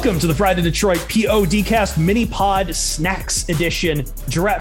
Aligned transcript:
Welcome 0.00 0.18
to 0.20 0.28
the 0.28 0.34
of 0.56 0.64
Detroit 0.64 0.96
PODcast 0.96 1.98
mini 1.98 2.24
pod 2.24 2.74
snacks 2.74 3.46
edition 3.50 4.06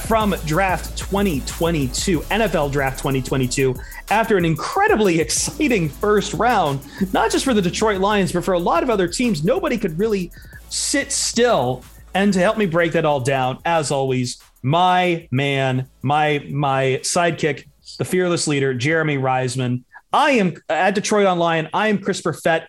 from 0.01 0.35
Draft 0.45 0.97
2022, 0.97 2.19
NFL 2.19 2.73
Draft 2.73 2.97
2022. 2.99 3.73
After 4.09 4.35
an 4.35 4.43
incredibly 4.43 5.17
exciting 5.21 5.87
first 5.87 6.33
round, 6.33 6.81
not 7.13 7.31
just 7.31 7.45
for 7.45 7.53
the 7.53 7.61
Detroit 7.61 8.01
Lions, 8.01 8.33
but 8.33 8.43
for 8.43 8.53
a 8.53 8.59
lot 8.59 8.83
of 8.83 8.89
other 8.89 9.07
teams, 9.07 9.45
nobody 9.45 9.77
could 9.77 9.97
really 9.97 10.29
sit 10.67 11.09
still. 11.09 11.85
And 12.13 12.33
to 12.33 12.39
help 12.39 12.57
me 12.57 12.65
break 12.65 12.91
that 12.91 13.05
all 13.05 13.21
down, 13.21 13.59
as 13.63 13.91
always, 13.91 14.43
my 14.61 15.29
man, 15.31 15.87
my 16.01 16.45
my 16.49 16.99
sidekick, 17.03 17.65
the 17.97 18.03
fearless 18.03 18.45
leader, 18.45 18.73
Jeremy 18.73 19.17
Reisman. 19.17 19.83
I 20.11 20.31
am 20.31 20.55
at 20.67 20.95
Detroit 20.95 21.27
Online. 21.27 21.69
I 21.73 21.87
am 21.87 21.99
Chris 21.99 22.21
Perfett 22.21 22.65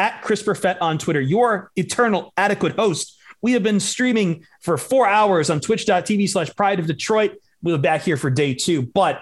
at 0.00 0.22
Chris 0.22 0.42
Perfett 0.42 0.78
on 0.80 0.96
Twitter, 0.96 1.20
your 1.20 1.70
eternal 1.76 2.32
adequate 2.34 2.74
host. 2.74 3.18
We 3.42 3.52
have 3.52 3.62
been 3.62 3.80
streaming 3.80 4.46
for 4.62 4.78
four 4.78 5.06
hours 5.06 5.50
on 5.50 5.60
twitch.tv 5.60 6.26
slash 6.26 6.48
pride 6.56 6.80
of 6.80 6.86
Detroit. 6.86 7.32
We'll 7.62 7.76
be 7.76 7.82
back 7.82 8.00
here 8.00 8.16
for 8.16 8.30
day 8.30 8.54
two, 8.54 8.80
but 8.80 9.20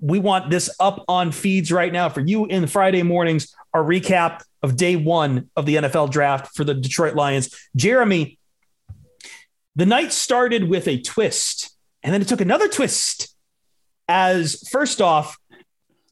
we 0.00 0.18
want 0.18 0.50
this 0.50 0.68
up 0.78 1.02
on 1.08 1.32
feeds 1.32 1.72
right 1.72 1.90
now 1.90 2.10
for 2.10 2.20
you 2.20 2.44
in 2.44 2.66
Friday 2.66 3.02
mornings, 3.02 3.54
our 3.72 3.82
recap 3.82 4.42
of 4.62 4.76
day 4.76 4.96
one 4.96 5.48
of 5.56 5.64
the 5.64 5.76
NFL 5.76 6.10
draft 6.10 6.54
for 6.54 6.62
the 6.62 6.74
Detroit 6.74 7.14
Lions. 7.14 7.48
Jeremy, 7.74 8.38
the 9.76 9.86
night 9.86 10.12
started 10.12 10.68
with 10.68 10.88
a 10.88 11.00
twist, 11.00 11.74
and 12.02 12.12
then 12.12 12.20
it 12.20 12.28
took 12.28 12.42
another 12.42 12.68
twist. 12.68 13.34
As 14.08 14.68
first 14.70 15.00
off, 15.00 15.38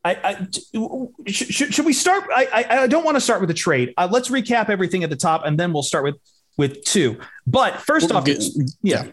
I, 0.04 0.14
I 0.14 1.30
should, 1.30 1.74
should 1.74 1.84
we 1.84 1.92
start? 1.92 2.24
I, 2.34 2.46
I, 2.52 2.78
I 2.82 2.86
don't 2.86 3.04
want 3.04 3.16
to 3.16 3.20
start 3.20 3.40
with 3.40 3.48
the 3.48 3.54
trade. 3.54 3.92
Uh, 3.98 4.08
let's 4.10 4.30
recap 4.30 4.70
everything 4.70 5.04
at 5.04 5.10
the 5.10 5.16
top, 5.16 5.44
and 5.44 5.58
then 5.58 5.72
we'll 5.72 5.82
start 5.82 6.04
with 6.04 6.16
with 6.56 6.82
two. 6.84 7.18
But 7.46 7.74
1st 7.74 8.14
off, 8.14 8.24
get, 8.24 8.42
yeah, 8.82 9.06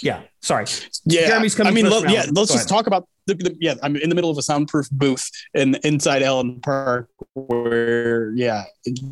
yeah. 0.00 0.22
Sorry, 0.40 0.64
yeah. 1.04 1.26
Jeremy's 1.26 1.54
coming. 1.54 1.72
I 1.72 1.74
mean, 1.74 1.90
yeah. 2.08 2.20
Let's 2.20 2.30
Go 2.32 2.44
just 2.44 2.54
ahead. 2.54 2.68
talk 2.68 2.86
about 2.86 3.08
the, 3.26 3.34
the, 3.34 3.56
yeah. 3.60 3.74
I'm 3.82 3.96
in 3.96 4.08
the 4.08 4.14
middle 4.14 4.30
of 4.30 4.38
a 4.38 4.42
soundproof 4.42 4.88
booth 4.90 5.30
in 5.52 5.74
inside 5.84 6.22
Allen 6.22 6.60
Park, 6.60 7.10
where 7.34 8.32
yeah, 8.32 8.64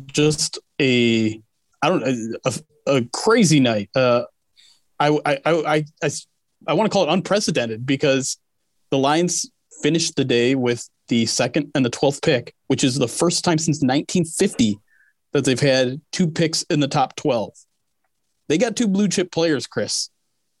just 0.07 0.57
a 0.81 1.39
I 1.81 1.89
don't 1.89 2.35
a, 2.45 2.53
a 2.87 3.01
crazy 3.13 3.59
night. 3.59 3.89
Uh, 3.95 4.23
I 4.99 5.19
I 5.25 5.39
I 5.45 5.85
I, 6.01 6.11
I 6.67 6.73
want 6.73 6.89
to 6.89 6.93
call 6.93 7.07
it 7.07 7.13
unprecedented 7.13 7.85
because 7.85 8.37
the 8.89 8.97
Lions 8.97 9.51
finished 9.83 10.15
the 10.15 10.25
day 10.25 10.55
with 10.55 10.89
the 11.07 11.25
second 11.25 11.71
and 11.75 11.85
the 11.85 11.89
12th 11.89 12.21
pick, 12.21 12.53
which 12.67 12.83
is 12.83 12.95
the 12.95 13.07
first 13.07 13.43
time 13.43 13.57
since 13.57 13.77
1950 13.77 14.79
that 15.33 15.45
they've 15.45 15.59
had 15.59 16.01
two 16.11 16.27
picks 16.27 16.63
in 16.63 16.79
the 16.79 16.87
top 16.87 17.15
12. 17.15 17.51
They 18.47 18.57
got 18.57 18.75
two 18.75 18.87
blue 18.87 19.07
chip 19.07 19.31
players, 19.31 19.67
Chris. 19.67 20.09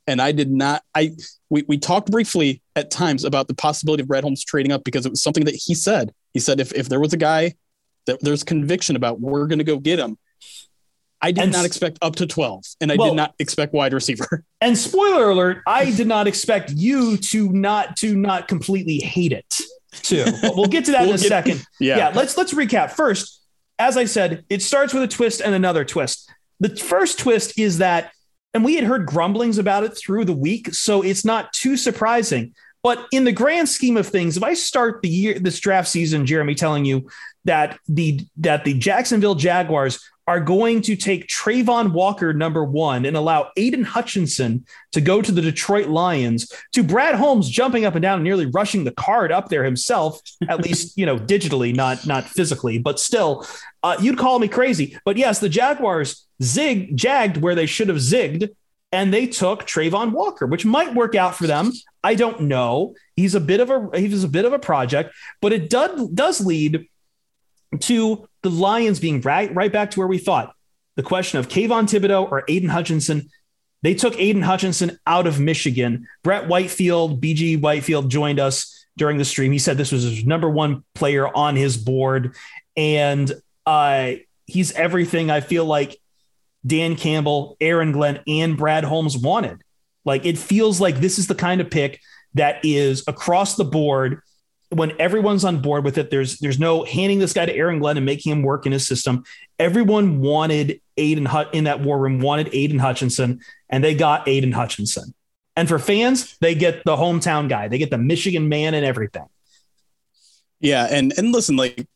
And 0.07 0.21
I 0.21 0.31
did 0.31 0.51
not, 0.51 0.83
I, 0.93 1.11
we, 1.49 1.63
we 1.67 1.77
talked 1.77 2.11
briefly 2.11 2.61
at 2.75 2.91
times 2.91 3.23
about 3.23 3.47
the 3.47 3.55
possibility 3.55 4.01
of 4.01 4.07
Brad 4.07 4.23
Holmes 4.23 4.43
trading 4.43 4.71
up 4.71 4.83
because 4.83 5.05
it 5.05 5.09
was 5.09 5.23
something 5.23 5.45
that 5.45 5.55
he 5.55 5.73
said. 5.73 6.13
He 6.33 6.39
said, 6.39 6.59
if, 6.59 6.73
if 6.73 6.89
there 6.89 6.99
was 6.99 7.13
a 7.13 7.17
guy 7.17 7.55
that 8.05 8.19
there's 8.21 8.43
conviction 8.43 8.95
about, 8.95 9.19
we're 9.19 9.47
going 9.47 9.59
to 9.59 9.65
go 9.65 9.79
get 9.79 9.97
him. 9.97 10.17
I 11.21 11.31
did 11.31 11.45
and, 11.45 11.53
not 11.53 11.65
expect 11.65 11.97
up 12.03 12.17
to 12.17 12.27
12, 12.27 12.63
and 12.81 12.91
I 12.91 12.97
well, 12.97 13.09
did 13.09 13.15
not 13.15 13.33
expect 13.39 13.73
wide 13.73 13.93
receiver. 13.93 14.43
And 14.61 14.77
spoiler 14.77 15.29
alert, 15.29 15.61
I 15.67 15.91
did 15.91 16.07
not 16.07 16.27
expect 16.27 16.71
you 16.71 17.17
to 17.17 17.51
not 17.51 17.97
to 17.97 18.15
not 18.15 18.47
completely 18.47 18.97
hate 18.97 19.31
it 19.31 19.61
too. 20.01 20.25
But 20.41 20.55
we'll 20.55 20.67
get 20.67 20.85
to 20.85 20.91
that 20.91 21.01
we'll 21.01 21.11
in 21.11 21.15
a 21.15 21.21
get, 21.21 21.27
second. 21.27 21.65
Yeah. 21.79 21.97
yeah. 21.97 22.09
Let's 22.09 22.37
let's 22.37 22.53
recap. 22.53 22.91
First, 22.91 23.41
as 23.79 23.97
I 23.97 24.05
said, 24.05 24.45
it 24.49 24.61
starts 24.61 24.93
with 24.93 25.03
a 25.03 25.07
twist 25.07 25.41
and 25.41 25.53
another 25.53 25.85
twist. 25.85 26.31
The 26.59 26.75
first 26.75 27.19
twist 27.19 27.59
is 27.59 27.79
that, 27.79 28.11
and 28.53 28.63
we 28.63 28.75
had 28.75 28.85
heard 28.85 29.05
grumblings 29.05 29.57
about 29.57 29.83
it 29.83 29.97
through 29.97 30.25
the 30.25 30.33
week, 30.33 30.73
so 30.73 31.01
it's 31.01 31.25
not 31.25 31.51
too 31.53 31.75
surprising. 31.77 32.53
But 32.81 33.07
in 33.11 33.23
the 33.23 33.31
grand 33.31 33.67
scheme 33.67 33.97
of 33.97 34.07
things, 34.07 34.37
if 34.37 34.43
I 34.43 34.53
start 34.53 35.01
the 35.01 35.09
year 35.09 35.39
this 35.39 35.59
draft 35.59 35.87
season, 35.87 36.25
Jeremy 36.25 36.55
telling 36.55 36.85
you 36.85 37.09
that 37.43 37.79
the 37.87 38.21
that 38.37 38.63
the 38.63 38.75
Jacksonville 38.75 39.35
Jaguars 39.35 39.99
are 40.27 40.39
going 40.39 40.81
to 40.81 40.95
take 40.95 41.27
Travon 41.27 41.91
Walker 41.91 42.33
number 42.33 42.63
one 42.63 43.05
and 43.05 43.15
allow 43.15 43.51
Aidan 43.57 43.83
Hutchinson 43.83 44.65
to 44.91 45.01
go 45.01 45.21
to 45.21 45.31
the 45.31 45.41
Detroit 45.41 45.87
Lions, 45.87 46.51
to 46.73 46.83
Brad 46.83 47.15
Holmes 47.15 47.49
jumping 47.49 47.85
up 47.85 47.95
and 47.95 48.01
down, 48.01 48.15
and 48.15 48.23
nearly 48.23 48.47
rushing 48.47 48.83
the 48.83 48.91
card 48.91 49.31
up 49.31 49.49
there 49.49 49.63
himself, 49.63 50.19
at 50.47 50.61
least 50.61 50.97
you 50.97 51.05
know 51.05 51.17
digitally, 51.17 51.75
not 51.75 52.07
not 52.07 52.25
physically, 52.25 52.77
but 52.77 52.99
still, 52.99 53.45
uh, 53.83 53.95
you'd 53.99 54.17
call 54.17 54.39
me 54.39 54.47
crazy. 54.47 54.97
But 55.05 55.17
yes, 55.17 55.39
the 55.39 55.49
Jaguars 55.49 56.25
zig 56.41 56.97
jagged 56.97 57.37
where 57.37 57.55
they 57.55 57.67
should 57.67 57.89
have 57.89 57.97
zigged, 57.97 58.49
and 58.91 59.13
they 59.13 59.27
took 59.27 59.65
Travon 59.65 60.11
Walker, 60.11 60.47
which 60.47 60.65
might 60.65 60.95
work 60.95 61.15
out 61.15 61.35
for 61.35 61.47
them. 61.47 61.71
I 62.03 62.15
don't 62.15 62.41
know. 62.41 62.95
He's 63.15 63.35
a 63.35 63.39
bit 63.39 63.59
of 63.59 63.69
a 63.69 63.89
he's 63.99 64.23
a 64.23 64.27
bit 64.27 64.45
of 64.45 64.53
a 64.53 64.59
project, 64.59 65.13
but 65.41 65.53
it 65.53 65.69
does 65.69 66.09
does 66.09 66.41
lead 66.41 66.87
to 67.81 68.27
the 68.45 68.51
Lions 68.51 68.99
being 68.99 69.21
right, 69.21 69.53
right 69.55 69.73
back 69.73 69.89
to 69.91 69.99
where 69.99 70.07
we 70.07 70.19
thought. 70.19 70.53
The 70.97 71.03
question 71.03 71.39
of 71.39 71.47
Kayvon 71.47 71.89
Thibodeaux 71.89 72.31
or 72.31 72.43
Aidan 72.47 72.69
Hutchinson. 72.69 73.29
They 73.81 73.95
took 73.95 74.17
Aidan 74.19 74.43
Hutchinson 74.43 74.99
out 75.07 75.25
of 75.25 75.39
Michigan. 75.39 76.07
Brett 76.23 76.47
Whitefield, 76.47 77.21
BG 77.21 77.59
Whitefield 77.59 78.11
joined 78.11 78.39
us 78.39 78.85
during 78.97 79.17
the 79.17 79.25
stream. 79.25 79.51
He 79.51 79.57
said 79.57 79.77
this 79.77 79.91
was 79.91 80.03
his 80.03 80.25
number 80.25 80.47
one 80.47 80.83
player 80.93 81.27
on 81.27 81.55
his 81.55 81.75
board. 81.75 82.35
And 82.77 83.33
uh, 83.65 84.13
he's 84.45 84.71
everything 84.73 85.31
I 85.31 85.41
feel 85.41 85.65
like 85.65 85.99
Dan 86.63 86.95
Campbell, 86.95 87.57
Aaron 87.59 87.93
Glenn, 87.93 88.21
and 88.27 88.55
Brad 88.55 88.83
Holmes 88.83 89.17
wanted. 89.17 89.63
Like 90.05 90.23
it 90.23 90.37
feels 90.37 90.79
like 90.79 90.97
this 90.97 91.17
is 91.17 91.25
the 91.25 91.35
kind 91.35 91.61
of 91.61 91.71
pick 91.71 91.99
that 92.35 92.63
is 92.63 93.03
across 93.07 93.55
the 93.55 93.65
board 93.65 94.21
when 94.69 94.99
everyone's 94.99 95.45
on 95.45 95.61
board 95.61 95.83
with 95.83 95.97
it, 95.97 96.09
there's 96.09 96.39
there's 96.39 96.59
no 96.59 96.83
handing 96.83 97.19
this 97.19 97.33
guy 97.33 97.45
to 97.45 97.55
Aaron 97.55 97.79
Glenn 97.79 97.97
and 97.97 98.05
making 98.05 98.31
him 98.31 98.41
work 98.41 98.65
in 98.65 98.71
his 98.71 98.87
system. 98.87 99.23
Everyone 99.59 100.21
wanted 100.21 100.81
Aidan 100.97 101.25
Hut 101.25 101.49
in 101.53 101.65
that 101.65 101.81
war 101.81 101.99
room, 101.99 102.19
wanted 102.19 102.49
Aidan 102.53 102.79
Hutchinson, 102.79 103.41
and 103.69 103.83
they 103.83 103.95
got 103.95 104.27
Aidan 104.27 104.53
Hutchinson. 104.53 105.13
And 105.55 105.69
for 105.69 105.79
fans, 105.79 106.37
they 106.39 106.55
get 106.55 106.83
the 106.83 106.95
hometown 106.95 107.47
guy. 107.47 107.67
They 107.67 107.77
get 107.77 107.89
the 107.89 107.97
Michigan 107.97 108.49
man 108.49 108.73
and 108.73 108.85
everything. 108.85 109.25
Yeah, 110.59 110.87
and 110.89 111.13
and 111.17 111.31
listen, 111.31 111.55
like 111.55 111.87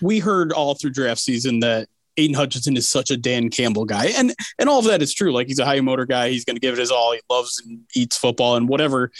we 0.00 0.20
heard 0.20 0.52
all 0.52 0.74
through 0.74 0.90
draft 0.90 1.20
season 1.20 1.60
that 1.60 1.88
Aidan 2.16 2.34
Hutchinson 2.34 2.76
is 2.76 2.88
such 2.88 3.10
a 3.10 3.16
Dan 3.16 3.50
Campbell 3.50 3.84
guy, 3.84 4.06
and 4.16 4.34
and 4.58 4.68
all 4.68 4.78
of 4.78 4.84
that 4.86 5.02
is 5.02 5.12
true. 5.12 5.32
Like 5.32 5.48
he's 5.48 5.58
a 5.58 5.64
high 5.64 5.80
motor 5.80 6.06
guy. 6.06 6.30
He's 6.30 6.44
going 6.44 6.56
to 6.56 6.60
give 6.60 6.74
it 6.74 6.80
his 6.80 6.90
all. 6.90 7.12
He 7.12 7.20
loves 7.28 7.60
and 7.64 7.80
eats 7.94 8.16
football 8.16 8.56
and 8.56 8.68
whatever. 8.68 9.10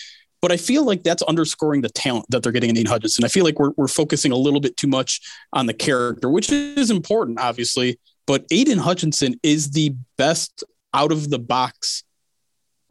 But 0.44 0.53
I 0.53 0.59
feel 0.59 0.84
like 0.84 1.03
that's 1.03 1.22
underscoring 1.22 1.81
the 1.81 1.88
talent 1.88 2.27
that 2.28 2.43
they're 2.43 2.53
getting 2.53 2.69
in 2.69 2.77
Aidan 2.77 2.93
Hutchinson. 2.93 3.25
I 3.25 3.28
feel 3.28 3.44
like 3.44 3.59
we're, 3.59 3.71
we're 3.78 3.88
focusing 3.88 4.31
a 4.31 4.37
little 4.37 4.60
bit 4.60 4.77
too 4.77 4.87
much 4.87 5.22
on 5.55 5.65
the 5.65 5.72
character, 5.72 6.28
which 6.28 6.53
is 6.53 6.91
important, 6.91 7.41
obviously. 7.41 7.99
But 8.27 8.44
Aidan 8.50 8.77
Hutchinson 8.77 9.41
is 9.43 9.71
the 9.71 9.94
best 10.19 10.62
out 10.93 11.12
of 11.12 11.31
the 11.31 11.38
box 11.38 12.05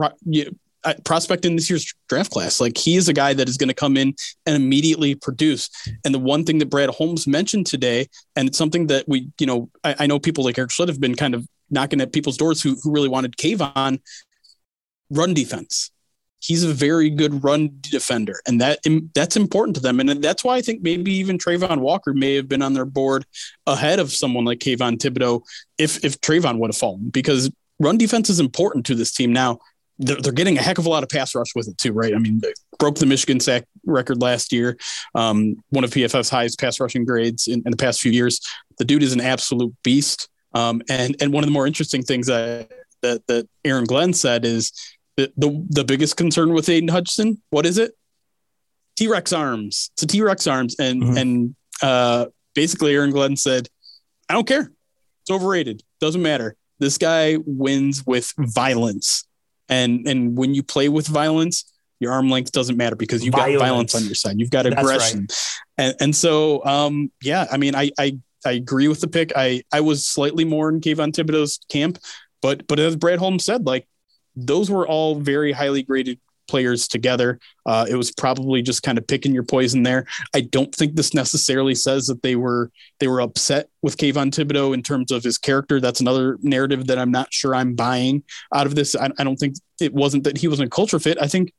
uh, 0.01 0.09
prospect 1.05 1.45
in 1.45 1.55
this 1.55 1.69
year's 1.69 1.93
draft 2.09 2.31
class. 2.31 2.59
Like 2.59 2.75
he 2.75 2.95
is 2.95 3.07
a 3.07 3.13
guy 3.13 3.35
that 3.35 3.47
is 3.47 3.57
going 3.57 3.67
to 3.67 3.75
come 3.75 3.97
in 3.97 4.15
and 4.47 4.55
immediately 4.55 5.13
produce. 5.13 5.69
And 6.03 6.11
the 6.11 6.17
one 6.17 6.45
thing 6.45 6.57
that 6.57 6.71
Brad 6.71 6.89
Holmes 6.89 7.27
mentioned 7.27 7.67
today, 7.67 8.07
and 8.35 8.47
it's 8.47 8.57
something 8.57 8.87
that 8.87 9.07
we, 9.07 9.29
you 9.39 9.45
know, 9.45 9.69
I, 9.83 9.95
I 9.99 10.07
know 10.07 10.17
people 10.17 10.43
like 10.43 10.57
Erik 10.57 10.71
Schlitt 10.71 10.87
have 10.87 10.99
been 10.99 11.13
kind 11.13 11.35
of 11.35 11.47
knocking 11.69 12.01
at 12.01 12.13
people's 12.13 12.37
doors 12.37 12.63
who, 12.63 12.77
who 12.81 12.91
really 12.91 13.09
wanted 13.09 13.37
Kayvon 13.37 14.01
run 15.11 15.35
defense 15.35 15.91
he's 16.43 16.63
a 16.63 16.73
very 16.73 17.09
good 17.09 17.43
run 17.43 17.69
defender, 17.79 18.41
and 18.45 18.59
that 18.61 18.79
that's 19.15 19.35
important 19.35 19.75
to 19.75 19.81
them. 19.81 19.99
And 19.99 20.21
that's 20.21 20.43
why 20.43 20.57
I 20.57 20.61
think 20.61 20.81
maybe 20.81 21.13
even 21.13 21.37
Travon 21.37 21.79
Walker 21.79 22.13
may 22.13 22.35
have 22.35 22.49
been 22.49 22.61
on 22.61 22.73
their 22.73 22.85
board 22.85 23.25
ahead 23.65 23.99
of 23.99 24.11
someone 24.11 24.45
like 24.45 24.59
Kayvon 24.59 24.97
Thibodeaux 24.97 25.41
if 25.77 26.03
if 26.03 26.19
Travon 26.21 26.59
would 26.59 26.69
have 26.69 26.77
fallen, 26.77 27.09
because 27.09 27.49
run 27.79 27.97
defense 27.97 28.29
is 28.29 28.39
important 28.39 28.85
to 28.87 28.95
this 28.95 29.13
team 29.13 29.31
now. 29.33 29.59
They're, 29.99 30.33
getting 30.33 30.57
a 30.57 30.61
heck 30.61 30.79
of 30.79 30.87
a 30.87 30.89
lot 30.89 31.03
of 31.03 31.09
pass 31.09 31.35
rush 31.35 31.53
with 31.55 31.67
it 31.67 31.77
too, 31.77 31.93
right? 31.93 32.15
I 32.15 32.17
mean, 32.17 32.41
broke 32.79 32.95
the 32.95 33.05
Michigan 33.05 33.39
sack 33.39 33.65
record 33.85 34.21
last 34.21 34.51
year, 34.51 34.75
um, 35.13 35.63
one 35.69 35.83
of 35.83 35.91
PFF's 35.91 36.29
highest 36.29 36.59
pass 36.59 36.79
rushing 36.79 37.05
grades 37.05 37.47
in, 37.47 37.61
in, 37.63 37.71
the 37.71 37.77
past 37.77 38.01
few 38.01 38.11
years. 38.11 38.41
The 38.79 38.85
dude 38.85 39.03
is 39.03 39.13
an 39.13 39.21
absolute 39.21 39.71
beast. 39.83 40.29
Um, 40.55 40.81
and 40.89 41.15
and 41.21 41.31
one 41.31 41.43
of 41.43 41.47
the 41.47 41.53
more 41.53 41.67
interesting 41.67 42.01
things 42.01 42.25
that 42.25 42.71
that, 43.03 43.27
that 43.27 43.47
Aaron 43.63 43.85
Glenn 43.85 44.13
said 44.13 44.45
is 44.45 44.73
the, 45.17 45.31
the, 45.37 45.65
the 45.69 45.83
biggest 45.83 46.17
concern 46.17 46.53
with 46.53 46.69
Aidan 46.69 46.89
Hutchinson, 46.89 47.41
what 47.49 47.65
is 47.65 47.77
it? 47.77 47.93
T 48.95 49.07
Rex 49.07 49.33
arms. 49.33 49.89
It's 49.93 50.03
a 50.03 50.07
T 50.07 50.21
Rex 50.21 50.47
arms. 50.47 50.75
And 50.79 51.03
mm-hmm. 51.03 51.17
and 51.17 51.55
uh, 51.81 52.25
basically 52.53 52.95
Aaron 52.95 53.11
Glenn 53.11 53.35
said, 53.35 53.67
I 54.29 54.33
don't 54.33 54.47
care. 54.47 54.71
It's 55.21 55.31
overrated. 55.31 55.83
Doesn't 55.99 56.21
matter. 56.21 56.55
This 56.79 56.97
guy 56.97 57.37
wins 57.45 58.05
with 58.05 58.33
violence. 58.37 59.25
And 59.69 60.07
and 60.07 60.37
when 60.37 60.53
you 60.53 60.63
play 60.63 60.89
with 60.89 61.07
violence, 61.07 61.71
your 61.99 62.11
arm 62.11 62.29
length 62.29 62.51
doesn't 62.51 62.75
matter 62.75 62.95
because 62.95 63.23
you've 63.23 63.33
violence. 63.33 63.59
got 63.59 63.65
violence 63.65 63.95
on 63.95 64.05
your 64.05 64.15
side. 64.15 64.35
You've 64.37 64.49
got 64.49 64.65
aggression. 64.65 65.21
Right. 65.21 65.59
And 65.77 65.95
and 65.99 66.15
so 66.15 66.63
um 66.65 67.11
yeah, 67.21 67.47
I 67.51 67.57
mean 67.57 67.75
I 67.75 67.91
I 67.97 68.17
I 68.45 68.51
agree 68.51 68.87
with 68.89 69.01
the 69.01 69.07
pick. 69.07 69.31
I 69.35 69.63
I 69.71 69.79
was 69.81 70.05
slightly 70.05 70.45
more 70.45 70.69
in 70.69 70.81
Kayvon 70.81 71.13
Thibodeaux's 71.13 71.59
camp, 71.69 71.97
but 72.41 72.67
but 72.67 72.79
as 72.79 72.95
Brad 72.95 73.19
Holmes 73.19 73.45
said, 73.45 73.65
like 73.65 73.87
those 74.35 74.69
were 74.69 74.87
all 74.87 75.15
very 75.15 75.51
highly 75.51 75.83
graded 75.83 76.19
players 76.47 76.87
together. 76.87 77.39
Uh, 77.65 77.85
it 77.89 77.95
was 77.95 78.11
probably 78.11 78.61
just 78.61 78.83
kind 78.83 78.97
of 78.97 79.07
picking 79.07 79.33
your 79.33 79.43
poison 79.43 79.83
there. 79.83 80.05
I 80.35 80.41
don't 80.41 80.73
think 80.73 80.95
this 80.95 81.13
necessarily 81.13 81.75
says 81.75 82.07
that 82.07 82.21
they 82.21 82.35
were 82.35 82.71
they 82.99 83.07
were 83.07 83.21
upset 83.21 83.69
with 83.81 83.97
Kayvon 83.97 84.31
Thibodeaux 84.31 84.73
in 84.73 84.83
terms 84.83 85.11
of 85.11 85.23
his 85.23 85.37
character. 85.37 85.79
That's 85.79 86.01
another 86.01 86.37
narrative 86.41 86.87
that 86.87 86.99
I'm 86.99 87.11
not 87.11 87.33
sure 87.33 87.55
I'm 87.55 87.75
buying 87.75 88.23
out 88.53 88.67
of 88.67 88.75
this. 88.75 88.95
I, 88.95 89.09
I 89.17 89.23
don't 89.23 89.37
think 89.37 89.55
it 89.79 89.93
wasn't 89.93 90.25
that 90.25 90.37
he 90.37 90.47
wasn't 90.47 90.67
a 90.67 90.69
culture 90.69 90.99
fit. 90.99 91.17
I 91.21 91.27
think 91.27 91.53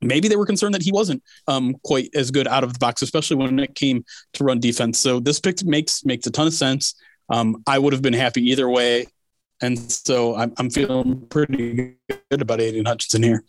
maybe 0.00 0.28
they 0.28 0.36
were 0.36 0.46
concerned 0.46 0.74
that 0.74 0.82
he 0.82 0.92
wasn't 0.92 1.22
um, 1.48 1.76
quite 1.84 2.10
as 2.14 2.30
good 2.30 2.48
out 2.48 2.64
of 2.64 2.72
the 2.72 2.78
box, 2.78 3.02
especially 3.02 3.36
when 3.36 3.58
it 3.58 3.74
came 3.74 4.04
to 4.34 4.44
run 4.44 4.60
defense. 4.60 4.98
So 4.98 5.20
this 5.20 5.40
pick 5.40 5.64
makes 5.64 6.04
makes 6.04 6.26
a 6.26 6.30
ton 6.30 6.46
of 6.46 6.54
sense. 6.54 6.94
Um, 7.28 7.62
I 7.66 7.78
would 7.78 7.92
have 7.92 8.02
been 8.02 8.12
happy 8.12 8.50
either 8.50 8.68
way, 8.68 9.06
and 9.60 9.78
so 9.90 10.36
I'm, 10.36 10.52
I'm 10.58 10.70
feeling 10.70 11.26
pretty 11.28 11.96
good 12.08 12.42
about 12.42 12.60
Aidan 12.60 12.86
Hutchinson 12.86 13.22
here. 13.22 13.44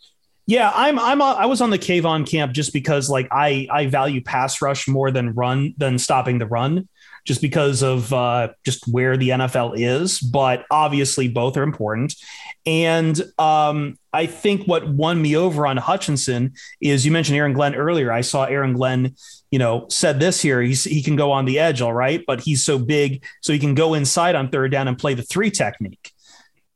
Yeah, 0.46 0.70
I'm 0.74 0.98
I'm 0.98 1.20
a, 1.20 1.24
I 1.24 1.46
was 1.46 1.60
on 1.60 1.70
the 1.70 1.78
Kayvon 1.78 2.26
camp 2.26 2.52
just 2.52 2.72
because 2.72 3.10
like 3.10 3.26
I 3.32 3.66
I 3.70 3.86
value 3.86 4.22
pass 4.22 4.62
rush 4.62 4.86
more 4.86 5.10
than 5.10 5.34
run 5.34 5.74
than 5.76 5.98
stopping 5.98 6.38
the 6.38 6.46
run 6.46 6.88
just 7.26 7.42
because 7.42 7.82
of 7.82 8.12
uh, 8.12 8.48
just 8.64 8.86
where 8.88 9.16
the 9.16 9.30
NFL 9.30 9.74
is. 9.76 10.20
But 10.20 10.64
obviously, 10.70 11.28
both 11.28 11.56
are 11.56 11.62
important. 11.62 12.14
And 12.64 13.20
um, 13.38 13.98
I 14.12 14.26
think 14.26 14.66
what 14.66 14.88
won 14.88 15.20
me 15.20 15.36
over 15.36 15.66
on 15.66 15.76
Hutchinson 15.76 16.54
is 16.80 17.04
you 17.04 17.12
mentioned 17.12 17.36
Aaron 17.36 17.52
Glenn 17.52 17.74
earlier. 17.74 18.12
I 18.12 18.22
saw 18.22 18.44
Aaron 18.44 18.72
Glenn, 18.72 19.16
you 19.50 19.58
know, 19.58 19.86
said 19.90 20.20
this 20.20 20.40
here. 20.40 20.62
He's, 20.62 20.84
he 20.84 21.02
can 21.02 21.16
go 21.16 21.32
on 21.32 21.44
the 21.44 21.58
edge, 21.58 21.82
all 21.82 21.92
right, 21.92 22.24
but 22.26 22.40
he's 22.40 22.64
so 22.64 22.78
big, 22.78 23.24
so 23.42 23.52
he 23.52 23.58
can 23.58 23.74
go 23.74 23.94
inside 23.94 24.34
on 24.34 24.48
third 24.48 24.70
down 24.70 24.88
and 24.88 24.98
play 24.98 25.14
the 25.14 25.22
three 25.22 25.50
technique. 25.50 26.12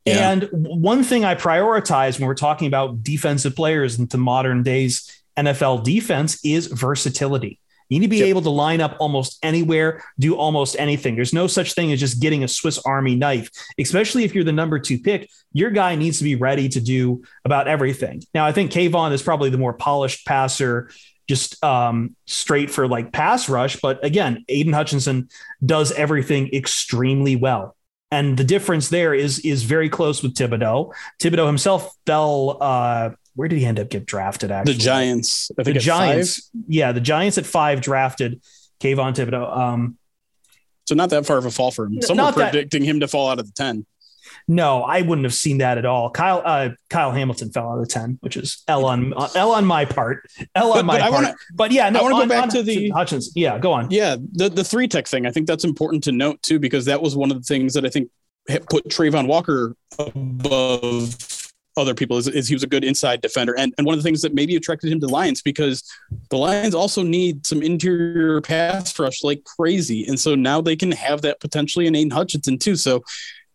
Yeah. 0.04 0.30
And 0.30 0.48
one 0.52 1.04
thing 1.04 1.24
I 1.24 1.34
prioritize 1.34 2.18
when 2.18 2.26
we're 2.26 2.34
talking 2.34 2.66
about 2.66 3.02
defensive 3.02 3.54
players 3.54 3.98
into 3.98 4.18
modern 4.18 4.62
days 4.62 5.22
NFL 5.36 5.84
defense 5.84 6.44
is 6.44 6.66
versatility. 6.66 7.59
You 7.90 7.98
need 7.98 8.06
to 8.06 8.10
be 8.10 8.18
yep. 8.18 8.28
able 8.28 8.42
to 8.42 8.50
line 8.50 8.80
up 8.80 8.96
almost 9.00 9.38
anywhere, 9.42 10.02
do 10.18 10.36
almost 10.36 10.76
anything. 10.78 11.16
There's 11.16 11.34
no 11.34 11.46
such 11.46 11.74
thing 11.74 11.92
as 11.92 12.00
just 12.00 12.22
getting 12.22 12.44
a 12.44 12.48
Swiss 12.48 12.78
Army 12.78 13.16
knife, 13.16 13.50
especially 13.78 14.24
if 14.24 14.34
you're 14.34 14.44
the 14.44 14.52
number 14.52 14.78
two 14.78 14.98
pick. 14.98 15.28
Your 15.52 15.70
guy 15.70 15.96
needs 15.96 16.18
to 16.18 16.24
be 16.24 16.36
ready 16.36 16.68
to 16.70 16.80
do 16.80 17.24
about 17.44 17.66
everything. 17.68 18.22
Now, 18.32 18.46
I 18.46 18.52
think 18.52 18.70
Kayvon 18.70 19.12
is 19.12 19.22
probably 19.22 19.50
the 19.50 19.58
more 19.58 19.72
polished 19.72 20.24
passer, 20.24 20.90
just 21.28 21.62
um, 21.64 22.14
straight 22.26 22.70
for 22.70 22.86
like 22.86 23.12
pass 23.12 23.48
rush. 23.48 23.76
But 23.80 24.04
again, 24.04 24.44
Aidan 24.48 24.72
Hutchinson 24.72 25.28
does 25.64 25.92
everything 25.92 26.54
extremely 26.54 27.34
well. 27.36 27.76
And 28.12 28.36
the 28.36 28.44
difference 28.44 28.88
there 28.88 29.14
is 29.14 29.40
is 29.40 29.62
very 29.62 29.88
close 29.88 30.22
with 30.22 30.34
Thibodeaux. 30.34 30.92
Thibodeaux 31.20 31.46
himself 31.46 31.92
fell. 32.06 32.58
Uh, 32.60 33.10
where 33.34 33.48
did 33.48 33.58
he 33.58 33.66
end 33.66 33.78
up 33.78 33.88
get 33.88 34.06
drafted? 34.06 34.50
Actually, 34.50 34.74
the 34.74 34.78
Giants. 34.80 35.50
the 35.56 35.72
Giants. 35.74 36.48
Five? 36.48 36.62
Yeah, 36.68 36.92
the 36.92 37.00
Giants 37.00 37.38
at 37.38 37.46
five 37.46 37.80
drafted 37.80 38.42
Kayvon 38.80 39.14
Thibodeaux. 39.14 39.56
Um, 39.56 39.98
so 40.86 40.94
not 40.94 41.10
that 41.10 41.26
far 41.26 41.38
of 41.38 41.46
a 41.46 41.50
fall 41.50 41.70
for 41.70 41.86
him. 41.86 42.02
Some 42.02 42.16
were 42.18 42.32
predicting 42.32 42.82
that, 42.82 42.88
him 42.88 43.00
to 43.00 43.08
fall 43.08 43.28
out 43.28 43.38
of 43.38 43.46
the 43.46 43.52
ten. 43.52 43.86
No, 44.48 44.82
I 44.82 45.02
wouldn't 45.02 45.24
have 45.24 45.34
seen 45.34 45.58
that 45.58 45.78
at 45.78 45.86
all. 45.86 46.10
Kyle 46.10 46.42
uh, 46.44 46.70
Kyle 46.88 47.12
Hamilton 47.12 47.52
fell 47.52 47.70
out 47.70 47.78
of 47.78 47.86
the 47.86 47.92
ten, 47.92 48.18
which 48.20 48.36
is 48.36 48.62
L 48.66 48.84
on 48.84 49.12
uh, 49.14 49.28
L 49.36 49.52
on 49.52 49.64
my 49.64 49.84
part. 49.84 50.26
L 50.54 50.72
on 50.72 50.78
but, 50.78 50.86
my 50.86 50.98
but 50.98 51.02
part. 51.02 51.12
Wanna, 51.12 51.36
but 51.54 51.72
yeah, 51.72 51.90
no, 51.90 52.00
I 52.00 52.02
want 52.02 52.14
to 52.16 52.22
go 52.22 52.28
back 52.28 52.42
on, 52.44 52.48
to 52.50 52.62
the 52.62 52.90
Hutchins. 52.90 53.32
Yeah, 53.36 53.58
go 53.58 53.72
on. 53.72 53.90
Yeah, 53.90 54.16
the 54.32 54.48
the 54.48 54.64
three 54.64 54.88
tech 54.88 55.06
thing. 55.06 55.26
I 55.26 55.30
think 55.30 55.46
that's 55.46 55.64
important 55.64 56.04
to 56.04 56.12
note 56.12 56.42
too 56.42 56.58
because 56.58 56.86
that 56.86 57.00
was 57.00 57.14
one 57.14 57.30
of 57.30 57.36
the 57.36 57.44
things 57.44 57.74
that 57.74 57.84
I 57.84 57.88
think 57.88 58.10
put 58.68 58.88
Travon 58.88 59.26
Walker 59.28 59.76
above 59.98 61.14
other 61.80 61.94
people 61.94 62.18
is, 62.18 62.28
is, 62.28 62.48
he 62.48 62.54
was 62.54 62.62
a 62.62 62.66
good 62.66 62.84
inside 62.84 63.20
defender. 63.20 63.56
And, 63.58 63.74
and 63.78 63.86
one 63.86 63.94
of 63.94 63.98
the 63.98 64.06
things 64.06 64.22
that 64.22 64.34
maybe 64.34 64.56
attracted 64.56 64.92
him 64.92 65.00
to 65.00 65.06
Lions 65.06 65.42
because 65.42 65.82
the 66.28 66.36
Lions 66.36 66.74
also 66.74 67.02
need 67.02 67.46
some 67.46 67.62
interior 67.62 68.40
pass 68.40 68.96
rush 68.98 69.24
like 69.24 69.44
crazy. 69.44 70.06
And 70.06 70.18
so 70.18 70.34
now 70.34 70.60
they 70.60 70.76
can 70.76 70.92
have 70.92 71.22
that 71.22 71.40
potentially 71.40 71.86
in 71.86 71.94
Aidan 71.94 72.10
Hutchinson 72.10 72.58
too. 72.58 72.76
So 72.76 73.02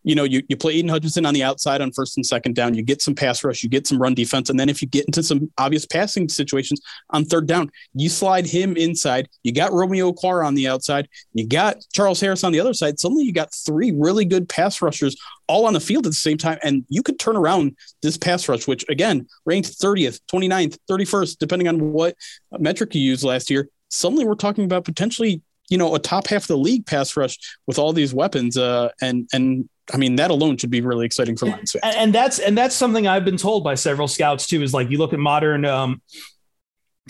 you 0.06 0.14
know, 0.14 0.22
you, 0.22 0.40
you 0.48 0.56
play 0.56 0.74
Aidan 0.74 0.88
Hutchinson 0.88 1.26
on 1.26 1.34
the 1.34 1.42
outside 1.42 1.80
on 1.80 1.90
first 1.90 2.16
and 2.16 2.24
second 2.24 2.54
down, 2.54 2.74
you 2.74 2.82
get 2.84 3.02
some 3.02 3.16
pass 3.16 3.42
rush, 3.42 3.64
you 3.64 3.68
get 3.68 3.88
some 3.88 3.98
run 3.98 4.14
defense. 4.14 4.48
And 4.48 4.58
then 4.58 4.68
if 4.68 4.80
you 4.80 4.86
get 4.86 5.04
into 5.04 5.20
some 5.20 5.50
obvious 5.58 5.84
passing 5.84 6.28
situations 6.28 6.80
on 7.10 7.24
third 7.24 7.48
down, 7.48 7.72
you 7.92 8.08
slide 8.08 8.46
him 8.46 8.76
inside. 8.76 9.28
You 9.42 9.52
got 9.52 9.72
Romeo 9.72 10.12
Okwara 10.12 10.46
on 10.46 10.54
the 10.54 10.68
outside, 10.68 11.08
you 11.34 11.44
got 11.44 11.78
Charles 11.92 12.20
Harris 12.20 12.44
on 12.44 12.52
the 12.52 12.60
other 12.60 12.72
side. 12.72 13.00
Suddenly 13.00 13.24
you 13.24 13.32
got 13.32 13.52
three 13.52 13.90
really 13.90 14.24
good 14.24 14.48
pass 14.48 14.80
rushers 14.80 15.16
all 15.48 15.66
on 15.66 15.72
the 15.72 15.80
field 15.80 16.06
at 16.06 16.10
the 16.10 16.16
same 16.16 16.38
time. 16.38 16.58
And 16.62 16.84
you 16.88 17.02
could 17.02 17.18
turn 17.18 17.36
around 17.36 17.76
this 18.00 18.16
pass 18.16 18.48
rush, 18.48 18.68
which 18.68 18.84
again 18.88 19.26
ranked 19.44 19.68
30th, 19.80 20.20
29th, 20.32 20.78
31st, 20.88 21.38
depending 21.38 21.66
on 21.66 21.92
what 21.92 22.14
metric 22.60 22.94
you 22.94 23.00
used 23.00 23.24
last 23.24 23.50
year. 23.50 23.68
Suddenly 23.88 24.24
we're 24.24 24.36
talking 24.36 24.64
about 24.66 24.84
potentially 24.84 25.42
you 25.68 25.78
know 25.78 25.96
a 25.96 25.98
top 25.98 26.28
half 26.28 26.42
of 26.42 26.46
the 26.46 26.56
league 26.56 26.86
pass 26.86 27.16
rush 27.16 27.38
with 27.66 27.76
all 27.76 27.92
these 27.92 28.14
weapons 28.14 28.56
uh, 28.56 28.88
and 29.00 29.28
and 29.32 29.68
I 29.92 29.98
mean, 29.98 30.16
that 30.16 30.30
alone 30.30 30.56
should 30.56 30.70
be 30.70 30.80
really 30.80 31.06
exciting 31.06 31.36
for 31.36 31.46
Lions 31.46 31.72
fans. 31.72 31.94
And 31.96 32.12
that's 32.12 32.38
and 32.38 32.58
that's 32.58 32.74
something 32.74 33.06
I've 33.06 33.24
been 33.24 33.36
told 33.36 33.62
by 33.62 33.74
several 33.76 34.08
scouts 34.08 34.46
too. 34.46 34.62
Is 34.62 34.74
like 34.74 34.90
you 34.90 34.98
look 34.98 35.12
at 35.12 35.18
modern 35.18 35.64
um, 35.64 36.02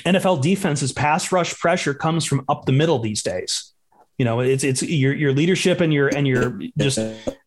NFL 0.00 0.42
defenses, 0.42 0.92
pass 0.92 1.32
rush 1.32 1.58
pressure 1.58 1.94
comes 1.94 2.24
from 2.24 2.44
up 2.48 2.66
the 2.66 2.72
middle 2.72 2.98
these 2.98 3.22
days. 3.22 3.72
You 4.18 4.24
know, 4.24 4.40
it's 4.40 4.64
it's 4.64 4.82
your 4.82 5.14
your 5.14 5.32
leadership 5.32 5.80
and 5.80 5.92
your 5.92 6.08
and 6.08 6.26
your 6.26 6.60
just 6.78 6.98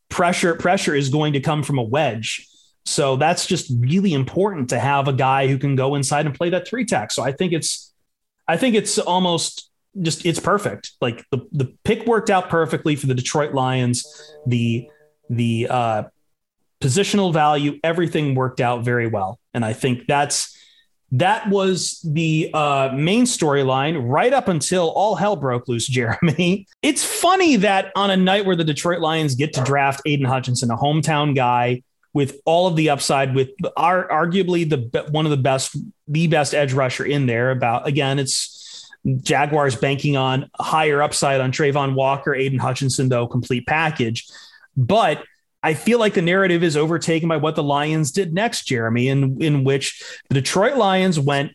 pressure 0.09 0.55
pressure 0.55 0.95
is 0.95 1.09
going 1.09 1.33
to 1.33 1.39
come 1.39 1.63
from 1.63 1.77
a 1.77 1.83
wedge. 1.83 2.47
So 2.85 3.15
that's 3.15 3.45
just 3.45 3.71
really 3.79 4.13
important 4.13 4.69
to 4.69 4.79
have 4.79 5.07
a 5.07 5.13
guy 5.13 5.47
who 5.47 5.59
can 5.59 5.75
go 5.75 5.93
inside 5.93 6.25
and 6.25 6.33
play 6.33 6.49
that 6.51 6.67
three 6.67 6.85
tack. 6.85 7.11
So 7.11 7.23
I 7.23 7.31
think 7.31 7.53
it's 7.53 7.93
I 8.47 8.57
think 8.57 8.75
it's 8.75 8.97
almost 8.97 9.69
just 10.01 10.25
it's 10.25 10.39
perfect. 10.39 10.91
Like 11.01 11.25
the 11.31 11.47
the 11.51 11.75
pick 11.83 12.05
worked 12.07 12.29
out 12.29 12.49
perfectly 12.49 12.95
for 12.95 13.07
the 13.07 13.13
Detroit 13.13 13.53
Lions. 13.53 14.05
The 14.47 14.89
the 15.29 15.67
uh, 15.69 16.03
positional 16.81 17.33
value, 17.33 17.79
everything 17.83 18.35
worked 18.35 18.61
out 18.61 18.83
very 18.83 19.07
well. 19.07 19.39
And 19.53 19.63
I 19.63 19.73
think 19.73 20.07
that's 20.07 20.55
that 21.11 21.49
was 21.49 21.99
the 22.03 22.51
uh, 22.53 22.91
main 22.93 23.25
storyline 23.25 23.99
right 24.07 24.31
up 24.31 24.47
until 24.47 24.89
all 24.89 25.15
hell 25.15 25.35
broke 25.35 25.67
loose, 25.67 25.87
Jeremy. 25.87 26.67
It's 26.81 27.03
funny 27.03 27.57
that 27.57 27.91
on 27.95 28.11
a 28.11 28.17
night 28.17 28.45
where 28.45 28.55
the 28.55 28.63
Detroit 28.63 28.99
Lions 28.99 29.35
get 29.35 29.53
to 29.53 29.63
draft 29.63 30.01
Aidan 30.05 30.25
Hutchinson, 30.25 30.71
a 30.71 30.77
hometown 30.77 31.35
guy 31.35 31.83
with 32.13 32.39
all 32.45 32.67
of 32.67 32.75
the 32.75 32.89
upside, 32.89 33.35
with 33.35 33.49
our 33.77 34.07
arguably 34.07 34.67
the 34.67 35.07
one 35.11 35.25
of 35.25 35.31
the 35.31 35.37
best, 35.37 35.75
the 36.07 36.27
best 36.27 36.53
edge 36.53 36.73
rusher 36.73 37.05
in 37.05 37.25
there. 37.25 37.51
About 37.51 37.87
again, 37.87 38.19
it's 38.19 38.89
Jaguars 39.21 39.75
banking 39.75 40.17
on 40.17 40.49
higher 40.59 41.01
upside 41.01 41.41
on 41.41 41.51
Travon 41.51 41.95
Walker, 41.95 42.33
Aidan 42.33 42.59
Hutchinson, 42.59 43.09
though 43.09 43.27
complete 43.27 43.65
package. 43.65 44.27
But 44.79 45.23
I 45.61 45.73
feel 45.73 45.99
like 45.99 46.13
the 46.13 46.21
narrative 46.21 46.63
is 46.63 46.77
overtaken 46.77 47.27
by 47.27 47.37
what 47.37 47.55
the 47.55 47.63
Lions 47.63 48.11
did 48.11 48.33
next, 48.33 48.65
Jeremy, 48.65 49.09
in, 49.09 49.41
in 49.41 49.63
which 49.65 50.01
the 50.29 50.35
Detroit 50.35 50.77
Lions 50.77 51.19
went 51.19 51.51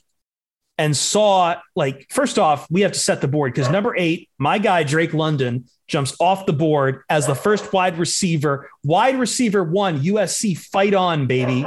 and 0.77 0.95
saw, 0.95 1.61
like, 1.75 2.07
first 2.11 2.39
off, 2.39 2.71
we 2.71 2.83
have 2.83 2.93
to 2.93 2.99
set 2.99 3.23
the 3.23 3.29
board 3.29 3.55
because 3.55 3.71
number 3.71 3.97
eight, 3.97 4.29
my 4.37 4.59
guy, 4.59 4.83
Drake 4.83 5.15
London, 5.15 5.65
jumps 5.89 6.15
off 6.21 6.45
the 6.45 6.53
board 6.53 7.03
as 7.09 7.27
the 7.27 7.35
first 7.35 7.73
wide 7.73 7.97
receiver, 7.97 8.69
wide 8.83 9.19
receiver 9.19 9.65
one, 9.65 10.01
USC, 10.01 10.59
fight 10.59 10.93
on, 10.93 11.27
baby. 11.27 11.67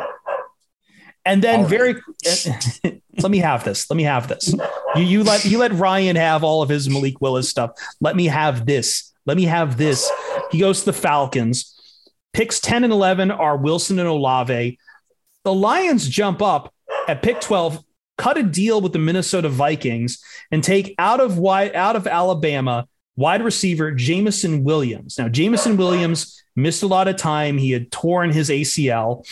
And 1.25 1.41
then 1.41 1.61
all 1.61 1.65
very, 1.65 1.95
let 3.17 3.31
me 3.31 3.39
have 3.39 3.63
this. 3.63 3.89
Let 3.89 3.97
me 3.97 4.03
have 4.03 4.27
this. 4.27 4.53
You, 4.95 5.03
you 5.03 5.23
let 5.23 5.43
you 5.43 5.57
let 5.57 5.73
Ryan 5.73 6.15
have 6.15 6.43
all 6.43 6.61
of 6.61 6.69
his 6.69 6.87
Malik 6.89 7.19
Willis 7.19 7.49
stuff. 7.49 7.71
Let 7.99 8.15
me 8.15 8.25
have 8.27 8.65
this. 8.65 9.13
Let 9.27 9.37
me 9.37 9.43
have 9.43 9.77
this. 9.77 10.09
He 10.51 10.59
goes 10.59 10.79
to 10.79 10.85
the 10.85 10.93
Falcons. 10.93 11.73
Picks 12.33 12.59
10 12.59 12.85
and 12.85 12.93
11 12.93 13.29
are 13.29 13.57
Wilson 13.57 13.99
and 13.99 14.07
Olave. 14.07 14.79
The 15.43 15.53
Lions 15.53 16.07
jump 16.07 16.41
up 16.41 16.73
at 17.07 17.21
pick 17.21 17.41
12, 17.41 17.83
cut 18.17 18.37
a 18.37 18.43
deal 18.43 18.79
with 18.81 18.93
the 18.93 18.99
Minnesota 18.99 19.49
Vikings, 19.49 20.23
and 20.49 20.63
take 20.63 20.95
out 20.97 21.19
of 21.19 21.37
wide, 21.37 21.75
out 21.75 21.95
of 21.95 22.07
Alabama 22.07 22.87
wide 23.17 23.41
receiver 23.43 23.91
Jameson 23.91 24.63
Williams. 24.63 25.17
Now, 25.17 25.27
Jameson 25.27 25.75
Williams 25.75 26.41
missed 26.55 26.83
a 26.83 26.87
lot 26.87 27.07
of 27.07 27.17
time. 27.17 27.57
He 27.57 27.71
had 27.71 27.91
torn 27.91 28.31
his 28.31 28.49
ACL. 28.49 29.27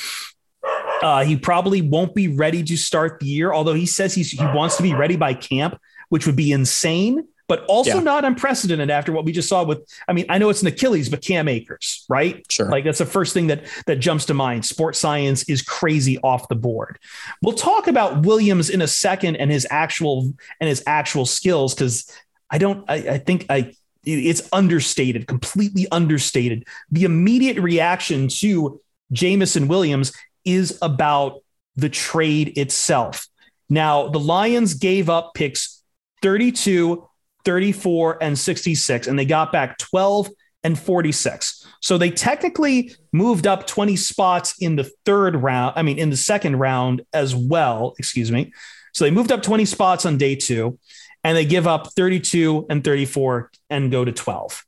Uh, 1.02 1.24
he 1.24 1.38
probably 1.38 1.82
won't 1.82 2.16
be 2.16 2.28
ready 2.28 2.64
to 2.64 2.76
start 2.76 3.20
the 3.20 3.28
year, 3.28 3.54
although 3.54 3.74
he 3.74 3.86
says 3.86 4.14
he 4.14 4.38
wants 4.40 4.76
to 4.78 4.84
be 4.84 4.94
ready 4.94 5.16
by 5.16 5.34
camp, 5.34 5.80
which 6.10 6.26
would 6.26 6.36
be 6.36 6.52
insane 6.52 7.28
but 7.48 7.64
also 7.66 7.96
yeah. 7.96 8.00
not 8.00 8.26
unprecedented 8.26 8.90
after 8.90 9.12
what 9.12 9.26
we 9.26 9.32
just 9.32 9.50
saw 9.50 9.64
with 9.64 9.88
I 10.08 10.14
mean 10.14 10.26
I 10.30 10.38
know 10.38 10.50
it's 10.50 10.62
an 10.62 10.68
Achilles 10.68 11.10
but 11.10 11.22
Cam 11.22 11.48
Akers 11.48 12.06
right 12.10 12.46
sure 12.52 12.70
like 12.70 12.84
that's 12.84 13.00
the 13.00 13.06
first 13.06 13.34
thing 13.34 13.48
that 13.48 13.66
that 13.86 13.98
jumps 13.98 14.26
to 14.26 14.34
mind 14.34 14.66
sports 14.66 15.00
science 15.00 15.44
is 15.50 15.62
crazy 15.62 16.18
off 16.20 16.48
the 16.48 16.56
board 16.56 17.00
we'll 17.42 17.54
talk 17.54 17.88
about 17.88 18.26
Williams 18.26 18.70
in 18.70 18.82
a 18.82 18.88
second 18.88 19.36
and 19.38 19.52
his 19.52 19.68
actual 19.70 20.34
and 20.60 20.70
his 20.70 20.84
actual 20.88 21.26
skills 21.26 21.74
because 21.74 22.12
I 22.50 22.58
don't 22.58 22.90
I, 22.90 22.96
I 22.96 23.18
think 23.18 23.46
I 23.50 23.74
it's 24.06 24.48
understated, 24.54 25.28
completely 25.28 25.88
understated. 25.92 26.68
The 26.92 27.04
immediate 27.04 27.58
reaction 27.58 28.28
to 28.40 28.80
Jameson 29.12 29.68
Williams 29.68 30.14
is 30.44 30.78
about 30.82 31.42
the 31.76 31.90
trade 31.90 32.58
itself. 32.58 33.28
Now, 33.70 34.08
the 34.08 34.20
Lions 34.20 34.76
gave 34.76 35.10
up 35.10 35.34
picks 35.34 35.82
32, 36.22 37.08
34, 37.46 38.18
and 38.22 38.38
66, 38.38 39.08
and 39.08 39.18
they 39.18 39.26
got 39.26 39.52
back 39.52 39.78
12 39.78 40.30
and 40.64 40.78
46. 40.78 41.68
So 41.82 41.98
they 41.98 42.10
technically 42.10 42.92
moved 43.14 43.46
up 43.46 43.68
20 43.68 43.96
spots 43.96 44.56
in 44.60 44.76
the 44.76 44.90
third 45.06 45.36
round. 45.36 45.74
I 45.76 45.84
mean, 45.84 46.00
in 46.00 46.10
the 46.10 46.18
second 46.18 46.58
round 46.58 47.04
as 47.14 47.36
well, 47.36 47.94
excuse 48.00 48.32
me. 48.32 48.52
So 48.94 49.06
they 49.06 49.12
moved 49.12 49.32
up 49.32 49.44
20 49.44 49.66
spots 49.66 50.06
on 50.06 50.18
day 50.18 50.36
two, 50.36 50.80
and 51.24 51.38
they 51.38 51.46
give 51.46 51.68
up 51.68 51.94
32 51.94 52.66
and 52.70 52.84
34 52.84 53.52
and 53.70 53.92
go 53.92 54.04
to 54.04 54.12
12. 54.12 54.66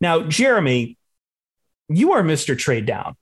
Now, 0.00 0.20
Jeremy, 0.22 0.98
you 1.88 2.12
are 2.12 2.22
Mr. 2.22 2.56
Trade 2.56 2.84
Down. 2.84 3.16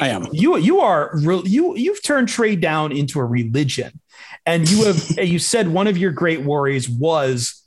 I 0.00 0.08
am. 0.08 0.28
You 0.32 0.56
you 0.56 0.80
are 0.80 1.12
you 1.44 1.76
you've 1.76 2.02
turned 2.02 2.28
trade 2.28 2.60
down 2.60 2.90
into 2.90 3.20
a 3.20 3.24
religion, 3.24 4.00
and 4.44 4.68
you 4.68 4.86
have 4.86 5.10
you 5.18 5.38
said 5.38 5.68
one 5.68 5.86
of 5.86 5.96
your 5.96 6.10
great 6.10 6.42
worries 6.42 6.88
was 6.88 7.63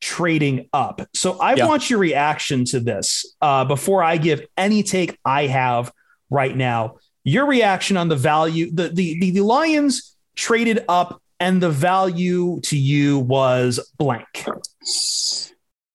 trading 0.00 0.68
up. 0.72 1.02
So 1.14 1.38
I 1.38 1.54
yeah. 1.54 1.66
want 1.66 1.90
your 1.90 1.98
reaction 1.98 2.64
to 2.66 2.80
this 2.80 3.34
uh, 3.40 3.64
before 3.64 4.02
I 4.02 4.16
give 4.16 4.46
any 4.56 4.82
take 4.82 5.18
I 5.24 5.46
have 5.46 5.92
right 6.30 6.56
now. 6.56 6.96
Your 7.24 7.46
reaction 7.46 7.96
on 7.96 8.08
the 8.08 8.16
value 8.16 8.70
the 8.72 8.88
the 8.88 9.18
the, 9.20 9.30
the 9.32 9.40
Lions 9.44 10.16
traded 10.34 10.84
up 10.88 11.20
and 11.40 11.62
the 11.62 11.70
value 11.70 12.60
to 12.62 12.76
you 12.76 13.18
was 13.18 13.92
blank. 13.98 14.46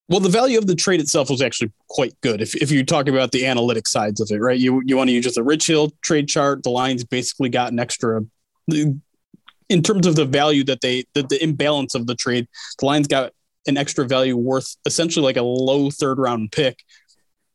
Well, 0.10 0.20
the 0.20 0.30
value 0.30 0.58
of 0.58 0.68
the 0.68 0.76
trade 0.76 1.00
itself 1.00 1.30
was 1.30 1.42
actually 1.42 1.72
quite 1.88 2.14
good. 2.22 2.42
If, 2.42 2.56
if 2.56 2.72
you're 2.72 2.84
talking 2.84 3.14
about 3.14 3.32
the 3.32 3.46
analytic 3.46 3.88
sides 3.88 4.20
of 4.20 4.30
it, 4.32 4.40
right? 4.40 4.60
You 4.60 4.82
you 4.86 4.98
want 4.98 5.10
to 5.10 5.14
use 5.14 5.24
just 5.24 5.38
a 5.38 5.44
Rich 5.44 5.68
Hill 5.68 5.92
trade 6.02 6.28
chart. 6.28 6.64
The 6.64 6.70
Lions 6.70 7.04
basically 7.04 7.50
got 7.50 7.72
an 7.72 7.80
extra 7.80 8.22
in 8.70 9.82
terms 9.82 10.06
of 10.06 10.16
the 10.16 10.26
value 10.26 10.64
that 10.66 10.82
they 10.82 11.06
the, 11.14 11.24
the 11.24 11.42
imbalance 11.44 11.96
of 11.96 12.06
the 12.06 12.16
trade. 12.16 12.48
The 12.80 12.86
Lions 12.86 13.08
got 13.08 13.32
an 13.68 13.78
extra 13.78 14.06
value 14.06 14.36
worth 14.36 14.76
essentially 14.86 15.24
like 15.24 15.38
a 15.38 15.42
low 15.42 15.90
third 15.90 16.20
round 16.20 16.52
pick. 16.52 16.80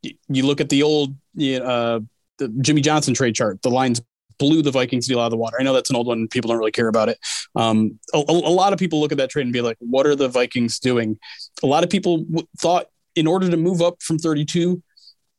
You 0.03 0.47
look 0.47 0.61
at 0.61 0.69
the 0.69 0.83
old 0.83 1.11
uh, 1.37 2.01
the 2.39 2.49
Jimmy 2.61 2.81
Johnson 2.81 3.15
trade 3.15 3.35
chart. 3.35 3.61
The 3.63 3.71
lines 3.71 4.01
blew 4.39 4.63
the 4.63 4.71
Vikings 4.71 5.07
deal 5.07 5.21
out 5.21 5.27
of 5.27 5.31
the 5.33 5.37
water. 5.37 5.57
I 5.61 5.65
know 5.65 5.75
that's 5.75 5.91
an 5.91 5.97
old 5.97 6.07
one. 6.07 6.29
People 6.29 6.49
don't 6.49 6.59
really 6.59 6.71
care 6.71 6.89
about 6.89 7.09
it. 7.09 7.19
Um, 7.57 7.99
a, 8.15 8.19
a, 8.19 8.53
lot 8.53 8.73
of 8.73 8.79
people 8.79 9.01
look 9.01 9.13
at 9.13 9.19
that 9.19 9.31
trade 9.31 9.43
and 9.43 9.53
be 9.53 9.61
like, 9.61 9.77
what 9.81 10.07
are 10.07 10.15
the 10.15 10.29
Vikings 10.29 10.79
doing? 10.79 11.19
A 11.63 11.67
lot 11.67 11.83
of 11.83 11.91
people 11.91 12.19
w- 12.19 12.47
thought 12.59 12.87
in 13.17 13.27
order 13.27 13.51
to 13.51 13.57
move 13.57 13.83
up 13.83 14.01
from 14.01 14.19
32 14.19 14.81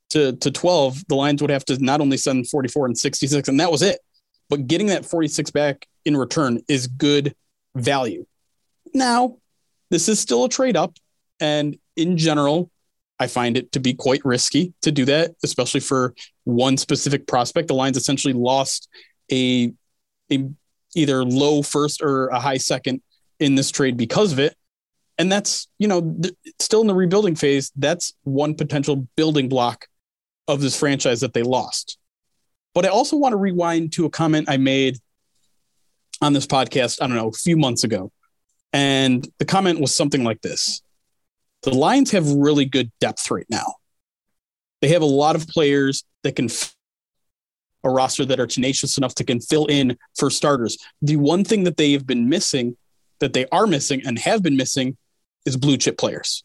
to, 0.10 0.34
to 0.34 0.52
12, 0.52 1.08
the 1.08 1.16
Lions 1.16 1.42
would 1.42 1.52
have 1.52 1.66
to 1.66 1.78
not 1.84 2.02
only 2.02 2.18
send 2.18 2.50
44 2.50 2.88
and 2.88 2.98
66, 2.98 3.48
and 3.48 3.60
that 3.60 3.72
was 3.72 3.82
it. 3.82 4.00
But 4.50 4.68
getting 4.68 4.88
that 4.88 5.06
46 5.06 5.52
back 5.52 5.88
in 6.06 6.18
return 6.18 6.62
is 6.68 6.88
good 6.88 7.36
value. 7.76 8.26
Now, 8.94 9.38
this 9.90 10.10
is 10.10 10.20
still 10.20 10.46
a 10.46 10.50
trade 10.50 10.78
up. 10.78 10.96
And 11.40 11.78
in 11.96 12.18
general, 12.18 12.70
I 13.20 13.28
find 13.28 13.58
it 13.58 13.72
to 13.74 13.80
be 13.80 13.94
quite 13.94 14.24
risky 14.24 14.74
to 14.82 14.92
do 14.92 15.06
that, 15.06 15.36
especially 15.44 15.82
for 15.82 16.14
one 16.46 16.78
specific 16.78 17.28
prospect. 17.28 17.68
The 17.68 17.74
Lions 17.74 17.98
essentially 17.98 18.34
lost 18.34 18.88
a, 19.32 19.74
a 20.32 20.50
either 20.96 21.24
low 21.24 21.62
first 21.62 22.02
or 22.02 22.28
a 22.28 22.40
high 22.40 22.58
second 22.58 23.02
in 23.40 23.56
this 23.56 23.72
trade 23.72 23.98
because 23.98 24.32
of 24.32 24.40
it. 24.40 24.56
And 25.18 25.30
that's, 25.30 25.68
you 25.80 25.88
know, 25.88 26.16
th- 26.22 26.34
still 26.60 26.82
in 26.82 26.88
the 26.88 26.96
rebuilding 26.96 27.36
phase. 27.36 27.72
That's 27.76 28.14
one 28.24 28.56
potential 28.56 29.08
building 29.18 29.50
block 29.50 29.88
of 30.48 30.62
this 30.62 30.80
franchise 30.80 31.20
that 31.22 31.34
they 31.34 31.44
lost. 31.44 31.98
But 32.74 32.86
I 32.86 32.90
also 32.90 33.18
want 33.18 33.34
to 33.34 33.38
rewind 33.38 33.92
to 33.94 34.06
a 34.06 34.10
comment 34.10 34.50
I 34.50 34.58
made 34.58 34.98
on 36.22 36.34
this 36.34 36.48
podcast, 36.48 37.02
I 37.02 37.08
don't 37.08 37.18
know, 37.18 37.28
a 37.28 37.34
few 37.34 37.58
months 37.58 37.84
ago. 37.84 38.12
And 38.74 39.28
the 39.40 39.46
comment 39.46 39.80
was 39.80 39.96
something 39.96 40.24
like 40.24 40.42
this 40.42 40.82
The 41.64 41.74
Lions 41.74 42.12
have 42.12 42.30
really 42.30 42.66
good 42.66 42.92
depth 43.00 43.30
right 43.32 43.48
now. 43.50 43.76
They 44.82 44.90
have 44.90 45.02
a 45.02 45.06
lot 45.06 45.36
of 45.36 45.48
players 45.48 46.04
that 46.24 46.36
can 46.36 46.46
f- 46.46 46.76
a 47.84 47.90
roster 47.90 48.26
that 48.26 48.40
are 48.40 48.48
tenacious 48.48 48.98
enough 48.98 49.16
to 49.16 49.24
can 49.24 49.40
fill 49.40 49.66
in 49.66 49.98
for 50.18 50.30
starters. 50.30 50.78
The 51.02 51.16
one 51.16 51.44
thing 51.44 51.64
that 51.64 51.78
they 51.78 51.94
have 51.94 52.06
been 52.06 52.30
missing, 52.30 52.78
that 53.20 53.34
they 53.34 53.46
are 53.52 53.68
missing 53.68 54.02
and 54.06 54.20
have 54.20 54.44
been 54.44 54.58
missing, 54.58 54.98
is 55.46 55.58
blue 55.58 55.78
chip 55.78 55.98
players, 55.98 56.44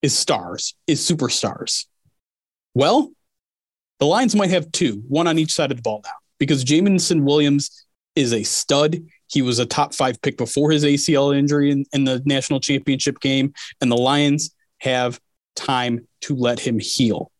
is 0.00 0.18
stars, 0.18 0.74
is 0.86 1.00
superstars. 1.00 1.86
Well, 2.74 3.12
the 3.98 4.06
Lions 4.06 4.34
might 4.34 4.50
have 4.50 4.72
two, 4.72 5.02
one 5.08 5.26
on 5.26 5.38
each 5.38 5.52
side 5.52 5.70
of 5.70 5.76
the 5.76 5.82
ball 5.82 6.00
now, 6.04 6.12
because 6.38 6.64
Jameson 6.64 7.24
Williams 7.24 7.86
is 8.16 8.32
a 8.32 8.42
stud. 8.42 9.04
He 9.32 9.42
was 9.42 9.58
a 9.58 9.66
top 9.66 9.94
five 9.94 10.20
pick 10.20 10.36
before 10.36 10.70
his 10.70 10.84
ACL 10.84 11.36
injury 11.36 11.70
in, 11.70 11.84
in 11.92 12.04
the 12.04 12.22
national 12.24 12.60
championship 12.60 13.18
game, 13.20 13.54
and 13.80 13.90
the 13.90 13.96
Lions 13.96 14.54
have 14.78 15.18
time 15.56 16.06
to 16.22 16.36
let 16.36 16.60
him 16.60 16.78
heal. 16.78 17.30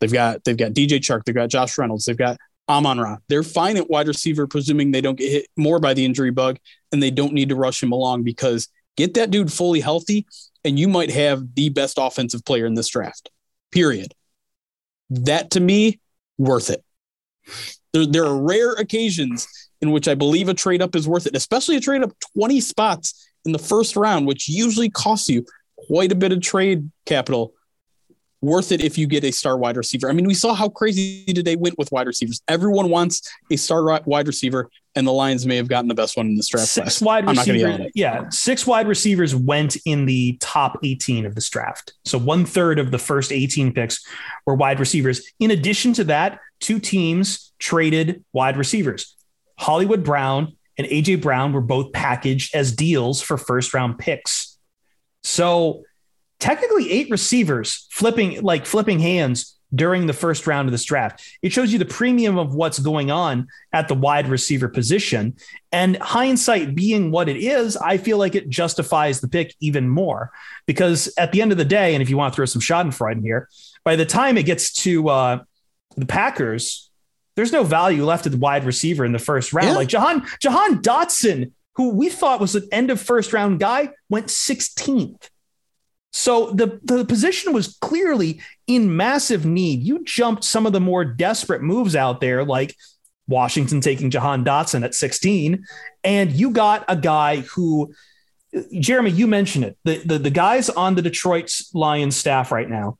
They've 0.00 0.12
got 0.12 0.44
they've 0.44 0.56
got 0.56 0.72
DJ 0.72 0.98
Chark, 0.98 1.24
they've 1.24 1.34
got 1.34 1.48
Josh 1.48 1.76
Reynolds, 1.78 2.04
they've 2.04 2.16
got 2.16 2.36
Amon 2.68 2.98
Ra. 2.98 3.16
They're 3.28 3.42
fine 3.42 3.76
at 3.76 3.90
wide 3.90 4.08
receiver, 4.08 4.46
presuming 4.46 4.90
they 4.90 5.00
don't 5.00 5.18
get 5.18 5.30
hit 5.30 5.46
more 5.56 5.80
by 5.80 5.94
the 5.94 6.04
injury 6.04 6.30
bug 6.30 6.58
and 6.92 7.02
they 7.02 7.10
don't 7.10 7.32
need 7.32 7.48
to 7.48 7.56
rush 7.56 7.82
him 7.82 7.92
along 7.92 8.22
because 8.22 8.68
get 8.96 9.14
that 9.14 9.30
dude 9.30 9.52
fully 9.52 9.80
healthy 9.80 10.26
and 10.64 10.78
you 10.78 10.88
might 10.88 11.10
have 11.10 11.54
the 11.54 11.68
best 11.70 11.98
offensive 12.00 12.44
player 12.44 12.66
in 12.66 12.74
this 12.74 12.88
draft. 12.88 13.30
Period. 13.70 14.14
That 15.10 15.50
to 15.52 15.60
me, 15.60 16.00
worth 16.38 16.70
it. 16.70 16.84
There, 17.92 18.06
there 18.06 18.24
are 18.24 18.40
rare 18.40 18.72
occasions 18.72 19.46
in 19.82 19.90
which 19.90 20.08
I 20.08 20.14
believe 20.14 20.48
a 20.48 20.54
trade 20.54 20.80
up 20.80 20.94
is 20.94 21.08
worth 21.08 21.26
it, 21.26 21.36
especially 21.36 21.76
a 21.76 21.80
trade 21.80 22.02
up 22.02 22.12
20 22.38 22.60
spots 22.60 23.28
in 23.44 23.52
the 23.52 23.58
first 23.58 23.96
round, 23.96 24.26
which 24.26 24.48
usually 24.48 24.88
costs 24.88 25.28
you 25.28 25.44
quite 25.76 26.12
a 26.12 26.14
bit 26.14 26.32
of 26.32 26.40
trade 26.40 26.90
capital 27.04 27.52
worth 28.40 28.72
it 28.72 28.80
if 28.80 28.98
you 28.98 29.06
get 29.06 29.24
a 29.24 29.30
star 29.30 29.56
wide 29.56 29.76
receiver. 29.76 30.08
I 30.08 30.12
mean, 30.12 30.26
we 30.26 30.34
saw 30.34 30.52
how 30.52 30.68
crazy 30.68 31.24
today 31.24 31.56
went 31.56 31.78
with 31.78 31.90
wide 31.92 32.06
receivers. 32.06 32.42
Everyone 32.48 32.90
wants 32.90 33.28
a 33.50 33.56
star 33.56 34.00
wide 34.04 34.26
receiver, 34.26 34.68
and 34.96 35.06
the 35.06 35.12
Lions 35.12 35.46
may 35.46 35.56
have 35.56 35.68
gotten 35.68 35.88
the 35.88 35.94
best 35.94 36.16
one 36.16 36.26
in 36.26 36.36
this 36.36 36.48
draft. 36.48 36.68
Six 36.68 36.98
class. 36.98 37.02
wide 37.02 37.28
receivers. 37.28 37.90
Yeah, 37.94 38.28
six 38.30 38.66
wide 38.66 38.88
receivers 38.88 39.34
went 39.34 39.76
in 39.86 40.06
the 40.06 40.36
top 40.40 40.78
18 40.82 41.24
of 41.24 41.34
this 41.34 41.48
draft. 41.48 41.94
So 42.04 42.18
one 42.18 42.44
third 42.44 42.78
of 42.78 42.90
the 42.90 42.98
first 42.98 43.32
18 43.32 43.72
picks 43.72 44.04
were 44.44 44.54
wide 44.54 44.80
receivers. 44.80 45.24
In 45.38 45.52
addition 45.52 45.92
to 45.94 46.04
that, 46.04 46.40
two 46.60 46.80
teams 46.80 47.52
traded 47.58 48.24
wide 48.32 48.56
receivers. 48.56 49.16
Hollywood 49.58 50.04
Brown 50.04 50.56
and 50.78 50.86
AJ 50.86 51.22
Brown 51.22 51.52
were 51.52 51.60
both 51.60 51.92
packaged 51.92 52.54
as 52.54 52.72
deals 52.72 53.20
for 53.20 53.36
first 53.36 53.74
round 53.74 53.98
picks. 53.98 54.58
So 55.22 55.84
technically 56.40 56.90
eight 56.90 57.10
receivers 57.10 57.86
flipping 57.90 58.42
like 58.42 58.66
flipping 58.66 58.98
hands 58.98 59.56
during 59.74 60.06
the 60.06 60.12
first 60.12 60.46
round 60.46 60.68
of 60.68 60.72
this 60.72 60.84
draft. 60.84 61.24
It 61.40 61.52
shows 61.52 61.72
you 61.72 61.78
the 61.78 61.84
premium 61.84 62.36
of 62.36 62.54
what's 62.54 62.78
going 62.78 63.10
on 63.10 63.48
at 63.72 63.88
the 63.88 63.94
wide 63.94 64.28
receiver 64.28 64.68
position. 64.68 65.36
And 65.70 65.96
hindsight 65.96 66.74
being 66.74 67.10
what 67.10 67.28
it 67.28 67.38
is, 67.38 67.76
I 67.76 67.96
feel 67.96 68.18
like 68.18 68.34
it 68.34 68.50
justifies 68.50 69.20
the 69.20 69.28
pick 69.28 69.54
even 69.60 69.88
more 69.88 70.30
because 70.66 71.12
at 71.16 71.32
the 71.32 71.40
end 71.40 71.52
of 71.52 71.58
the 71.58 71.64
day, 71.64 71.94
and 71.94 72.02
if 72.02 72.10
you 72.10 72.16
want 72.16 72.32
to 72.32 72.36
throw 72.36 72.44
some 72.44 72.60
Schadenfreude 72.60 73.12
in 73.12 73.22
here, 73.22 73.48
by 73.84 73.96
the 73.96 74.04
time 74.04 74.36
it 74.36 74.44
gets 74.44 74.72
to 74.82 75.08
uh, 75.08 75.44
the 75.96 76.06
Packers, 76.06 76.90
there's 77.36 77.52
no 77.52 77.64
value 77.64 78.04
left 78.04 78.26
at 78.26 78.32
the 78.32 78.38
wide 78.38 78.64
receiver 78.64 79.04
in 79.04 79.12
the 79.12 79.18
first 79.18 79.52
round. 79.52 79.68
Yeah. 79.68 79.74
Like 79.76 79.88
Jahan 79.88 80.26
Jahan 80.40 80.82
Dotson, 80.82 81.52
who 81.76 81.90
we 81.90 82.08
thought 82.08 82.40
was 82.40 82.54
an 82.54 82.68
end 82.72 82.90
of 82.90 83.00
first 83.00 83.32
round 83.32 83.60
guy, 83.60 83.90
went 84.08 84.26
16th. 84.26 85.28
So 86.12 86.50
the, 86.50 86.78
the 86.84 87.06
position 87.06 87.54
was 87.54 87.78
clearly 87.80 88.40
in 88.66 88.96
massive 88.96 89.46
need. 89.46 89.82
You 89.82 90.04
jumped 90.04 90.44
some 90.44 90.66
of 90.66 90.74
the 90.74 90.80
more 90.80 91.04
desperate 91.04 91.62
moves 91.62 91.96
out 91.96 92.20
there, 92.20 92.44
like 92.44 92.76
Washington 93.26 93.80
taking 93.80 94.10
Jahan 94.10 94.44
Dotson 94.44 94.84
at 94.84 94.94
16, 94.94 95.64
and 96.04 96.32
you 96.32 96.50
got 96.50 96.84
a 96.86 96.96
guy 96.96 97.38
who, 97.40 97.94
Jeremy, 98.78 99.10
you 99.10 99.26
mentioned 99.26 99.64
it. 99.64 99.78
The, 99.84 100.02
the, 100.04 100.18
the 100.18 100.30
guys 100.30 100.68
on 100.68 100.96
the 100.96 101.02
Detroit 101.02 101.50
Lions 101.72 102.14
staff 102.14 102.52
right 102.52 102.68
now 102.68 102.98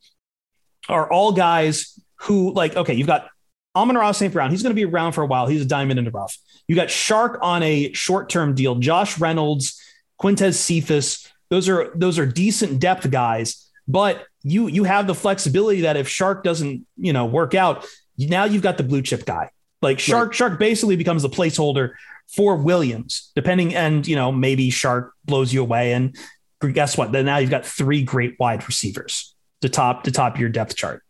are 0.89 1.09
all 1.11 1.33
guys 1.33 1.99
who, 2.15 2.51
like, 2.53 2.75
okay, 2.75 2.95
you've 2.95 3.07
got 3.07 3.29
Amon-Ra 3.75 4.11
St. 4.11 4.31
Brown. 4.31 4.51
He's 4.51 4.63
going 4.63 4.71
to 4.71 4.75
be 4.75 4.85
around 4.85 5.13
for 5.13 5.23
a 5.23 5.25
while. 5.25 5.47
He's 5.47 5.61
a 5.61 5.65
diamond 5.65 5.99
in 5.99 6.05
the 6.05 6.11
rough. 6.11 6.37
You 6.67 6.75
got 6.75 6.87
Chark 6.87 7.39
on 7.41 7.63
a 7.63 7.91
short 7.93 8.29
term 8.29 8.55
deal. 8.55 8.75
Josh 8.75 9.19
Reynolds, 9.19 9.81
Quintez 10.21 10.55
Cephus. 10.55 11.27
those 11.49 11.67
are 11.67 11.91
those 11.95 12.19
are 12.19 12.25
decent 12.25 12.79
depth 12.79 13.09
guys, 13.09 13.69
but 13.87 14.25
you 14.43 14.67
you 14.67 14.83
have 14.83 15.07
the 15.07 15.15
flexibility 15.15 15.81
that 15.81 15.97
if 15.97 16.07
Chark 16.07 16.43
doesn't 16.43 16.85
you 16.97 17.13
know 17.13 17.25
work 17.25 17.53
out, 17.53 17.85
now 18.17 18.45
you've 18.45 18.61
got 18.61 18.77
the 18.77 18.83
blue 18.83 19.01
chip 19.01 19.25
guy. 19.25 19.49
Like 19.81 19.97
Chark, 19.97 20.27
right. 20.27 20.51
Chark 20.51 20.59
basically 20.59 20.95
becomes 20.95 21.23
the 21.23 21.29
placeholder 21.29 21.91
for 22.33 22.55
Williams, 22.55 23.31
depending 23.35 23.75
and 23.75 24.07
you 24.07 24.15
know 24.15 24.31
maybe 24.31 24.69
Chark 24.69 25.11
blows 25.25 25.53
you 25.53 25.61
away 25.61 25.93
and 25.93 26.15
guess 26.71 26.97
what? 26.97 27.11
Then 27.11 27.25
now 27.25 27.37
you've 27.37 27.49
got 27.49 27.65
three 27.65 28.03
great 28.03 28.39
wide 28.39 28.65
receivers 28.65 29.35
to 29.61 29.69
top 29.69 30.03
to 30.03 30.11
top 30.11 30.39
your 30.39 30.49
depth 30.49 30.75
chart. 30.75 31.02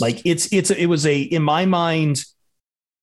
Like 0.00 0.22
it's 0.24 0.52
it's 0.52 0.70
it 0.70 0.86
was 0.86 1.06
a 1.06 1.20
in 1.20 1.42
my 1.42 1.66
mind, 1.66 2.24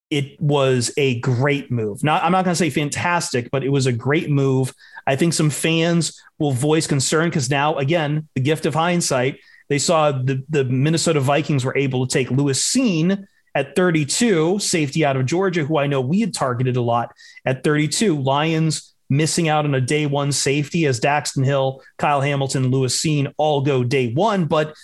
it 0.10 0.39
was 0.39 0.92
a 0.98 1.20
great 1.20 1.72
move. 1.72 2.04
Not 2.04 2.24
I'm 2.24 2.32
not 2.32 2.46
going 2.46 2.54
to 2.54 2.60
say 2.60 2.70
fantastic, 2.70 3.50
but 3.51 3.63
it 3.63 3.70
was 3.70 3.86
a 3.86 3.92
great 3.92 4.30
move. 4.30 4.74
I 5.08 5.15
think 5.15 5.34
some 5.34 5.50
fans 5.50 6.22
will 6.39 6.51
voice 6.51 6.88
concern 6.88 7.30
because 7.30 7.50
now 7.50 7.77
again, 7.77 8.27
the 8.36 8.42
gift 8.42 8.65
of 8.65 8.74
hindsight, 8.74 9.39
they 9.70 9.80
saw 9.80 10.12
the 10.12 10.44
the 10.50 10.63
Minnesota 10.65 11.20
Vikings 11.20 11.65
were 11.65 11.77
able 11.77 12.06
to 12.06 12.13
take 12.13 12.32
Lewis 12.32 12.62
Cine 12.63 13.25
at 13.56 13.75
32, 13.75 14.60
safety 14.60 15.06
out 15.06 15.15
of 15.15 15.25
Georgia, 15.25 15.63
who 15.63 15.77
I 15.77 15.88
know 15.88 16.01
we 16.01 16.20
had 16.20 16.34
targeted 16.34 16.75
a 16.75 16.82
lot 16.82 17.13
at 17.46 17.63
32. 17.63 18.22
Lions 18.22 18.94
missing 19.10 19.48
out 19.48 19.65
on 19.65 19.74
a 19.75 19.82
day 19.82 20.06
one 20.06 20.32
safety 20.32 20.86
as 20.86 21.00
Daxton 21.00 21.46
Hill, 21.46 21.82
Kyle 21.98 22.22
Hamilton, 22.22 22.70
Lewis 22.70 23.00
Cine 23.01 23.34
all 23.38 23.62
go 23.62 23.84
day 23.84 24.13
one. 24.13 24.46
But 24.46 24.75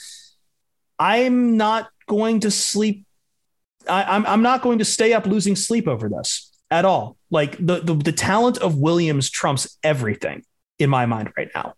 I'm 1.01 1.57
not 1.57 1.89
going 2.07 2.41
to 2.41 2.51
sleep. 2.51 3.07
I, 3.89 4.03
I'm, 4.03 4.25
I'm 4.27 4.43
not 4.43 4.61
going 4.61 4.77
to 4.77 4.85
stay 4.85 5.13
up 5.13 5.25
losing 5.25 5.55
sleep 5.55 5.87
over 5.87 6.07
this 6.07 6.51
at 6.69 6.85
all. 6.85 7.17
Like 7.31 7.57
the, 7.57 7.79
the, 7.79 7.95
the 7.95 8.11
talent 8.11 8.59
of 8.59 8.77
Williams 8.77 9.31
trumps 9.31 9.79
everything 9.83 10.43
in 10.77 10.91
my 10.91 11.07
mind 11.07 11.33
right 11.35 11.49
now. 11.55 11.73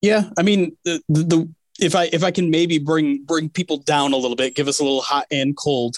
Yeah, 0.00 0.30
I 0.36 0.42
mean 0.42 0.76
the, 0.84 1.00
the 1.08 1.48
if 1.80 1.94
I 1.94 2.10
if 2.12 2.24
I 2.24 2.32
can 2.32 2.50
maybe 2.50 2.78
bring 2.78 3.22
bring 3.22 3.48
people 3.48 3.76
down 3.78 4.12
a 4.12 4.16
little 4.16 4.36
bit, 4.36 4.56
give 4.56 4.66
us 4.66 4.80
a 4.80 4.82
little 4.82 5.00
hot 5.00 5.26
and 5.30 5.56
cold. 5.56 5.96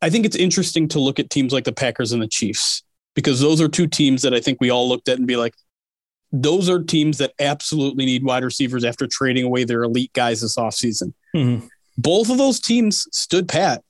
I 0.00 0.10
think 0.10 0.24
it's 0.24 0.36
interesting 0.36 0.86
to 0.88 1.00
look 1.00 1.18
at 1.18 1.28
teams 1.28 1.52
like 1.52 1.64
the 1.64 1.72
Packers 1.72 2.12
and 2.12 2.22
the 2.22 2.28
Chiefs 2.28 2.84
because 3.14 3.40
those 3.40 3.60
are 3.60 3.68
two 3.68 3.88
teams 3.88 4.22
that 4.22 4.32
I 4.32 4.40
think 4.40 4.58
we 4.60 4.70
all 4.70 4.88
looked 4.88 5.08
at 5.08 5.18
and 5.18 5.26
be 5.26 5.36
like, 5.36 5.54
those 6.32 6.70
are 6.70 6.82
teams 6.82 7.18
that 7.18 7.34
absolutely 7.38 8.06
need 8.06 8.24
wide 8.24 8.42
receivers 8.42 8.84
after 8.84 9.06
trading 9.06 9.44
away 9.44 9.64
their 9.64 9.82
elite 9.82 10.12
guys 10.14 10.40
this 10.40 10.56
offseason. 10.56 11.12
Mm-hmm. 11.34 11.66
Both 11.98 12.30
of 12.30 12.38
those 12.38 12.58
teams 12.58 13.06
stood 13.12 13.48
pat 13.48 13.84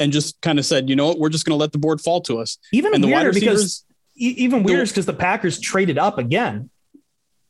and 0.00 0.12
just 0.12 0.40
kind 0.40 0.58
of 0.58 0.66
said, 0.66 0.88
you 0.88 0.96
know 0.96 1.06
what, 1.06 1.18
we're 1.18 1.28
just 1.28 1.46
going 1.46 1.56
to 1.56 1.60
let 1.60 1.72
the 1.72 1.78
board 1.78 2.00
fall 2.00 2.20
to 2.22 2.38
us. 2.40 2.58
Even 2.72 2.94
and 2.94 3.04
the 3.04 3.08
weirder 3.08 3.32
because 3.32 3.84
even 4.16 4.64
weirder 4.64 4.86
because 4.86 5.06
the 5.06 5.12
Packers 5.12 5.60
traded 5.60 5.96
up 5.96 6.18
again. 6.18 6.70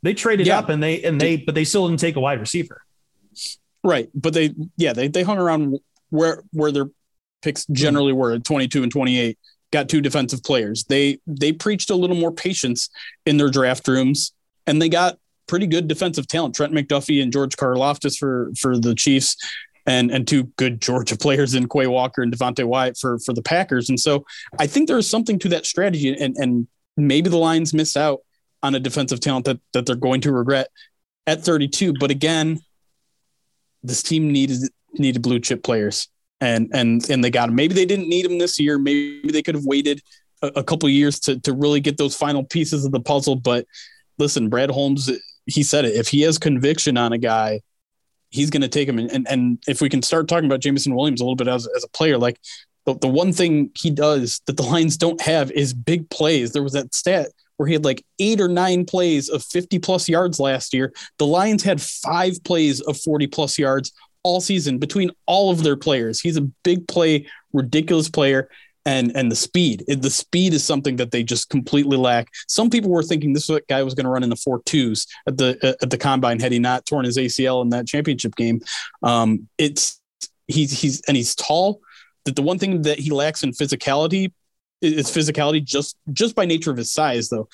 They 0.03 0.15
traded 0.15 0.47
yeah. 0.47 0.59
up 0.59 0.69
and 0.69 0.83
they 0.83 1.03
and 1.03 1.21
they 1.21 1.37
but 1.39 1.55
they 1.55 1.65
still 1.65 1.89
didn't 1.89 2.01
take 2.01 2.17
a 2.17 2.21
wide 2.21 2.41
receiver. 2.41 2.83
Right, 3.83 4.11
but 4.15 4.35
they 4.35 4.55
yeah 4.77 4.93
they 4.93 5.09
they 5.09 5.23
hung 5.23 5.39
around 5.39 5.79
where 6.11 6.43
where 6.53 6.73
their 6.73 6.87
picks 7.43 7.65
generally 7.67 8.13
were 8.13 8.33
at 8.33 8.45
22 8.45 8.83
and 8.83 8.93
28. 8.93 9.39
Got 9.73 9.89
two 9.89 10.01
defensive 10.01 10.43
players. 10.43 10.85
They 10.85 11.21
they 11.27 11.53
preached 11.53 11.91
a 11.91 11.95
little 11.95 12.17
more 12.17 12.33
patience 12.33 12.91
in 13.25 13.37
their 13.37 13.51
draft 13.51 13.87
rooms, 13.87 14.33
and 14.67 14.81
they 14.83 14.89
got 14.89 15.19
pretty 15.47 15.67
good 15.67 15.89
defensive 15.89 16.27
talent. 16.27 16.55
Trent 16.55 16.73
McDuffie 16.73 17.23
and 17.23 17.33
George 17.33 17.57
Karlaftis 17.57 18.17
for 18.19 18.51
for 18.59 18.79
the 18.79 18.95
Chiefs, 18.95 19.37
and 19.87 20.11
and 20.11 20.27
two 20.27 20.45
good 20.57 20.81
Georgia 20.87 21.17
players 21.17 21.55
in 21.55 21.69
Quay 21.69 21.87
Walker 21.87 22.23
and 22.23 22.33
Devonte 22.33 22.65
Wyatt 22.65 22.97
for 22.99 23.19
for 23.19 23.33
the 23.33 23.43
Packers. 23.43 23.89
And 23.89 23.99
so 23.99 24.25
I 24.59 24.67
think 24.67 24.89
there 24.89 24.99
is 24.99 25.09
something 25.09 25.39
to 25.41 25.49
that 25.51 25.67
strategy, 25.67 26.17
and 26.19 26.37
and 26.37 26.67
maybe 26.97 27.31
the 27.31 27.39
Lions 27.39 27.75
miss 27.75 27.97
out 27.97 28.21
on 28.63 28.75
a 28.75 28.81
defensive 28.81 29.21
talent 29.21 29.45
that 29.47 29.61
that 29.73 29.87
they're 29.87 29.97
going 29.97 30.21
to 30.23 30.33
regret 30.33 30.69
at 31.27 31.45
32. 31.45 31.95
But 31.99 32.11
again, 32.11 32.61
this 33.83 34.03
team 34.03 34.33
needed 34.33 34.61
needed 34.95 35.23
blue 35.23 35.41
chip 35.41 35.63
players, 35.63 36.09
and 36.41 36.71
and 36.73 37.09
and 37.11 37.23
they 37.23 37.31
got 37.31 37.49
him. 37.49 37.55
Maybe 37.55 37.75
they 37.75 37.87
didn't 37.87 38.09
need 38.09 38.25
him 38.25 38.39
this 38.39 38.59
year. 38.59 38.79
Maybe 38.79 39.31
they 39.31 39.43
could 39.43 39.55
have 39.55 39.65
waited 39.65 40.03
a, 40.43 40.49
a 40.57 40.65
couple 40.65 40.89
years 40.89 41.21
to 41.21 41.39
to 41.41 41.53
really 41.53 41.81
get 41.81 41.97
those 41.97 42.17
final 42.17 42.45
pieces 42.45 42.85
of 42.85 42.93
the 42.93 43.01
puzzle. 43.01 43.37
But 43.37 43.67
listen, 44.19 44.49
Brad 44.49 44.71
Holmes, 44.71 45.11
he 45.47 45.63
said 45.63 45.85
it. 45.85 45.95
If 45.95 46.09
he 46.09 46.23
has 46.23 46.39
conviction 46.39 46.97
on 46.97 47.13
a 47.13 47.19
guy, 47.19 47.61
he's 48.31 48.51
going 48.51 48.63
to 48.63 48.69
take 48.69 48.89
him. 48.89 48.99
And, 48.99 49.11
and 49.11 49.29
and 49.29 49.63
if 49.69 49.81
we 49.81 49.89
can 49.89 50.03
start 50.03 50.29
talking 50.29 50.47
about 50.47 50.61
Jameson 50.61 50.95
Williams 50.95 51.21
a 51.21 51.25
little 51.25 51.37
bit 51.37 51.49
as 51.49 51.69
as 51.77 51.85
a 51.85 51.89
player, 51.89 52.19
like 52.19 52.41
the, 52.87 52.95
the 52.99 53.09
one 53.09 53.33
thing 53.33 53.71
he 53.77 53.91
does 53.91 54.41
that 54.47 54.57
the 54.57 54.63
Lions 54.63 54.97
don't 54.97 55.21
have 55.21 55.51
is 55.51 55.75
big 55.75 56.09
plays. 56.11 56.53
There 56.53 56.63
was 56.63 56.73
that 56.73 56.95
stat 56.95 57.29
where 57.57 57.67
he 57.67 57.75
had 57.75 57.85
like 57.85 58.03
eight 58.19 58.41
or 58.41 58.49
nine 58.49 58.87
plays 58.87 59.29
of 59.29 59.43
50 59.45 59.81
plus 59.81 60.09
yards 60.09 60.41
last 60.41 60.73
year. 60.73 60.95
The 61.19 61.27
Lions 61.27 61.63
had 61.63 61.83
five 61.83 62.43
plays 62.43 62.81
of 62.81 62.99
40 62.99 63.27
plus 63.27 63.59
yards 63.59 63.93
all 64.23 64.41
season 64.41 64.79
between 64.79 65.11
all 65.27 65.51
of 65.51 65.63
their 65.63 65.77
players. 65.77 66.21
He's 66.21 66.37
a 66.37 66.43
big 66.63 66.87
play, 66.89 67.27
ridiculous 67.53 68.09
player. 68.09 68.49
And, 68.87 69.15
and 69.15 69.31
the 69.31 69.37
speed, 69.37 69.85
the 69.87 70.11
speed 70.11 70.55
is 70.55 70.65
something 70.65 70.97
that 70.97 71.11
they 71.11 71.23
just 71.23 71.51
completely 71.51 71.99
lack. 71.99 72.29
Some 72.49 72.71
people 72.71 72.91
were 72.91 73.03
thinking 73.03 73.35
this 73.35 73.51
guy 73.69 73.83
was 73.83 73.93
going 73.93 74.05
to 74.05 74.11
run 74.11 74.23
in 74.23 74.31
the 74.31 74.37
four 74.37 74.63
twos 74.65 75.07
at 75.27 75.37
the 75.37 75.77
at 75.83 75.91
the 75.91 75.99
combine 75.99 76.41
had 76.41 76.51
he 76.51 76.59
not 76.59 76.87
torn 76.87 77.05
his 77.05 77.19
ACL 77.19 77.63
in 77.63 77.69
that 77.69 77.87
championship 77.87 78.35
game. 78.37 78.63
Um, 79.03 79.49
it's 79.59 80.01
he's 80.49 80.81
he's 80.81 81.03
and 81.03 81.17
he's 81.17 81.35
tall. 81.35 81.83
That 82.25 82.37
the 82.37 82.43
one 82.43 82.59
thing 82.59 82.83
that 82.83 82.99
he 82.99 83.11
lacks 83.11 83.43
in 83.43 83.51
physicality 83.51 84.33
is 84.81 85.11
physicality 85.11 85.63
just 85.63 85.97
just 86.13 86.35
by 86.35 86.47
nature 86.47 86.71
of 86.71 86.77
his 86.77 86.91
size 86.91 87.29
though 87.29 87.49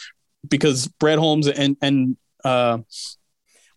because 0.48 0.86
Brad 0.86 1.18
Holmes 1.18 1.48
and 1.48 1.76
and 1.82 2.16
uh 2.44 2.78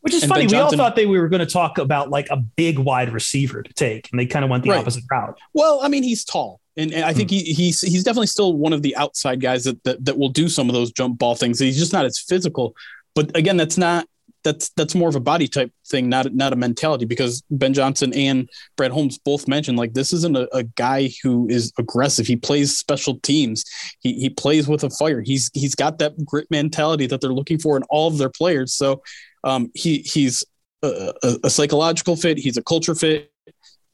which 0.01 0.13
is 0.13 0.23
funny. 0.25 0.41
Ben 0.41 0.47
we 0.47 0.51
Johnson, 0.51 0.79
all 0.79 0.87
thought 0.87 0.95
they 0.95 1.05
we 1.05 1.19
were 1.19 1.29
going 1.29 1.45
to 1.45 1.51
talk 1.51 1.77
about 1.77 2.09
like 2.09 2.27
a 2.29 2.37
big 2.37 2.79
wide 2.79 3.11
receiver 3.11 3.61
to 3.61 3.73
take, 3.73 4.09
and 4.11 4.19
they 4.19 4.25
kind 4.25 4.45
of 4.45 4.51
went 4.51 4.63
the 4.63 4.71
right. 4.71 4.79
opposite 4.79 5.03
route. 5.11 5.37
Well, 5.53 5.79
I 5.81 5.87
mean, 5.87 6.03
he's 6.03 6.23
tall, 6.23 6.59
and, 6.77 6.93
and 6.93 7.03
I 7.03 7.13
think 7.13 7.29
mm. 7.29 7.33
he 7.33 7.53
he's 7.53 7.81
he's 7.81 8.03
definitely 8.03 8.27
still 8.27 8.53
one 8.53 8.73
of 8.73 8.81
the 8.81 8.95
outside 8.95 9.41
guys 9.41 9.63
that, 9.65 9.83
that 9.83 10.03
that 10.05 10.17
will 10.17 10.29
do 10.29 10.47
some 10.49 10.69
of 10.69 10.73
those 10.73 10.91
jump 10.91 11.19
ball 11.19 11.35
things. 11.35 11.59
He's 11.59 11.77
just 11.77 11.93
not 11.93 12.05
as 12.05 12.19
physical. 12.19 12.75
But 13.15 13.35
again, 13.35 13.57
that's 13.57 13.77
not 13.77 14.07
that's 14.43 14.69
that's 14.69 14.95
more 14.95 15.09
of 15.09 15.15
a 15.15 15.19
body 15.19 15.47
type 15.47 15.71
thing, 15.87 16.09
not 16.09 16.33
not 16.33 16.53
a 16.53 16.55
mentality. 16.55 17.05
Because 17.05 17.43
Ben 17.51 17.73
Johnson 17.73 18.13
and 18.13 18.49
Brad 18.77 18.91
Holmes 18.91 19.17
both 19.17 19.47
mentioned 19.47 19.77
like 19.77 19.93
this 19.93 20.13
isn't 20.13 20.37
a, 20.37 20.47
a 20.55 20.63
guy 20.63 21.09
who 21.23 21.47
is 21.49 21.73
aggressive. 21.77 22.27
He 22.27 22.35
plays 22.35 22.77
special 22.77 23.19
teams. 23.19 23.65
He 23.99 24.13
he 24.13 24.29
plays 24.29 24.67
with 24.67 24.83
a 24.83 24.89
fire. 24.89 25.21
He's 25.21 25.51
he's 25.53 25.75
got 25.75 25.97
that 25.99 26.23
grit 26.25 26.47
mentality 26.49 27.05
that 27.07 27.21
they're 27.21 27.33
looking 27.33 27.59
for 27.59 27.75
in 27.77 27.83
all 27.89 28.07
of 28.07 28.17
their 28.17 28.29
players. 28.29 28.73
So 28.73 29.01
um, 29.43 29.71
he 29.73 29.99
he's 29.99 30.43
a, 30.83 31.13
a, 31.23 31.35
a 31.45 31.49
psychological 31.49 32.15
fit. 32.15 32.37
He's 32.37 32.57
a 32.57 32.63
culture 32.63 32.95
fit. 32.95 33.31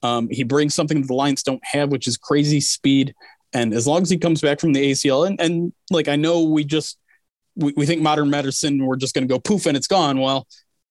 Um, 0.03 0.27
he 0.29 0.43
brings 0.43 0.75
something 0.75 1.01
that 1.01 1.07
the 1.07 1.13
Lions 1.13 1.43
don't 1.43 1.63
have, 1.65 1.89
which 1.89 2.07
is 2.07 2.17
crazy 2.17 2.61
speed. 2.61 3.13
And 3.53 3.73
as 3.73 3.87
long 3.87 4.01
as 4.01 4.09
he 4.09 4.17
comes 4.17 4.41
back 4.41 4.59
from 4.59 4.73
the 4.73 4.91
ACL, 4.91 5.27
and, 5.27 5.39
and 5.39 5.73
like 5.89 6.07
I 6.07 6.15
know 6.15 6.43
we 6.43 6.63
just 6.63 6.97
we, 7.55 7.73
we 7.75 7.85
think 7.85 8.01
modern 8.01 8.29
medicine 8.29 8.85
we're 8.85 8.97
just 8.97 9.15
going 9.15 9.27
to 9.27 9.33
go 9.33 9.39
poof 9.39 9.65
and 9.65 9.77
it's 9.77 9.87
gone. 9.87 10.19
Well, 10.19 10.47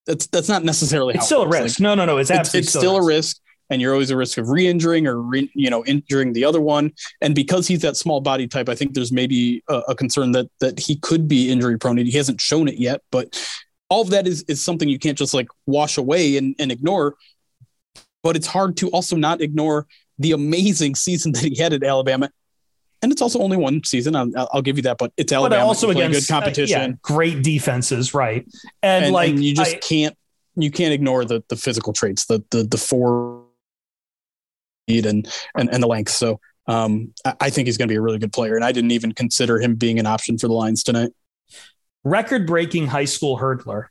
that's 0.07 0.27
that's 0.29 0.49
not 0.49 0.65
necessarily. 0.65 1.15
It's 1.15 1.27
still 1.27 1.43
it 1.43 1.47
a 1.47 1.49
risk. 1.49 1.79
Like, 1.79 1.85
no, 1.85 1.95
no, 1.95 2.05
no. 2.07 2.19
It's 2.19 2.31
absolutely 2.31 2.61
it's, 2.61 2.69
it's 2.69 2.79
still, 2.79 2.97
a 2.97 3.05
risk. 3.05 3.39
And 3.71 3.81
you're 3.81 3.93
always 3.93 4.11
a 4.11 4.17
risk 4.17 4.37
of 4.37 4.51
re-injuring 4.51 5.07
or 5.07 5.21
re, 5.23 5.51
you 5.55 5.71
know 5.71 5.85
injuring 5.87 6.33
the 6.33 6.45
other 6.45 6.61
one. 6.61 6.93
And 7.21 7.35
because 7.35 7.67
he's 7.67 7.81
that 7.81 7.97
small 7.97 8.21
body 8.21 8.47
type, 8.47 8.69
I 8.69 8.75
think 8.75 8.95
there's 8.95 9.13
maybe 9.13 9.63
a, 9.69 9.79
a 9.89 9.95
concern 9.95 10.33
that 10.33 10.49
that 10.61 10.79
he 10.79 10.97
could 10.97 11.29
be 11.29 11.51
injury 11.51 11.79
prone. 11.79 11.97
He 11.97 12.13
hasn't 12.13 12.41
shown 12.41 12.69
it 12.69 12.79
yet, 12.79 13.01
but 13.11 13.39
all 13.89 14.03
of 14.03 14.11
that 14.11 14.27
is 14.27 14.43
is 14.49 14.65
something 14.65 14.89
you 14.89 14.99
can't 14.99 15.19
just 15.19 15.35
like 15.35 15.49
wash 15.67 15.99
away 15.99 16.37
and, 16.37 16.55
and 16.59 16.73
ignore. 16.73 17.15
But 18.23 18.37
it's 18.37 18.47
hard 18.47 18.77
to 18.79 18.89
also 18.89 19.17
not 19.17 19.41
ignore 19.41 19.87
the 20.19 20.33
amazing 20.33 20.95
season 20.95 21.33
that 21.35 21.45
he 21.45 21.57
had 21.61 21.73
at 21.73 21.83
Alabama 21.83 22.31
and 23.05 23.13
it's 23.13 23.21
also 23.21 23.41
only 23.41 23.59
one 23.59 23.85
season. 23.85 24.17
I'll, 24.17 24.31
I'll 24.51 24.63
give 24.63 24.79
you 24.79 24.83
that, 24.85 24.97
but 24.97 25.13
it's 25.19 25.31
Alabama. 25.31 25.61
But 25.61 25.67
also 25.67 25.91
against 25.91 26.27
good 26.27 26.33
competition, 26.33 26.81
uh, 26.81 26.87
yeah, 26.87 26.93
great 27.03 27.43
defenses, 27.43 28.15
right? 28.15 28.47
And, 28.83 29.05
and 29.05 29.15
like 29.15 29.31
and 29.31 29.45
you 29.45 29.55
just 29.55 29.77
I, 29.77 29.79
can't 29.79 30.17
you 30.57 30.71
can't 30.71 30.95
ignore 30.95 31.27
the 31.27 31.45
the 31.49 31.57
physical 31.57 31.93
traits, 31.93 32.25
the 32.25 32.43
the 32.51 32.65
the 32.65 32.79
four 32.79 33.45
and 34.89 35.05
and 35.05 35.29
and 35.55 35.83
the 35.83 35.87
length. 35.87 36.13
So 36.13 36.41
um, 36.67 37.13
I, 37.27 37.35
I 37.43 37.51
think 37.51 37.67
he's 37.67 37.77
going 37.77 37.89
to 37.89 37.93
be 37.93 37.97
a 37.97 38.01
really 38.01 38.19
good 38.19 38.33
player, 38.33 38.57
and 38.57 38.65
I 38.65 38.73
didn't 38.73 38.93
even 38.93 39.13
consider 39.13 39.61
him 39.61 39.75
being 39.75 39.99
an 39.99 40.07
option 40.07 40.39
for 40.39 40.49
the 40.49 40.55
Lions 40.55 40.83
tonight. 40.83 41.13
Record 42.05 42.47
breaking 42.47 42.87
high 42.87 43.07
school 43.07 43.39
hurdler. 43.39 43.87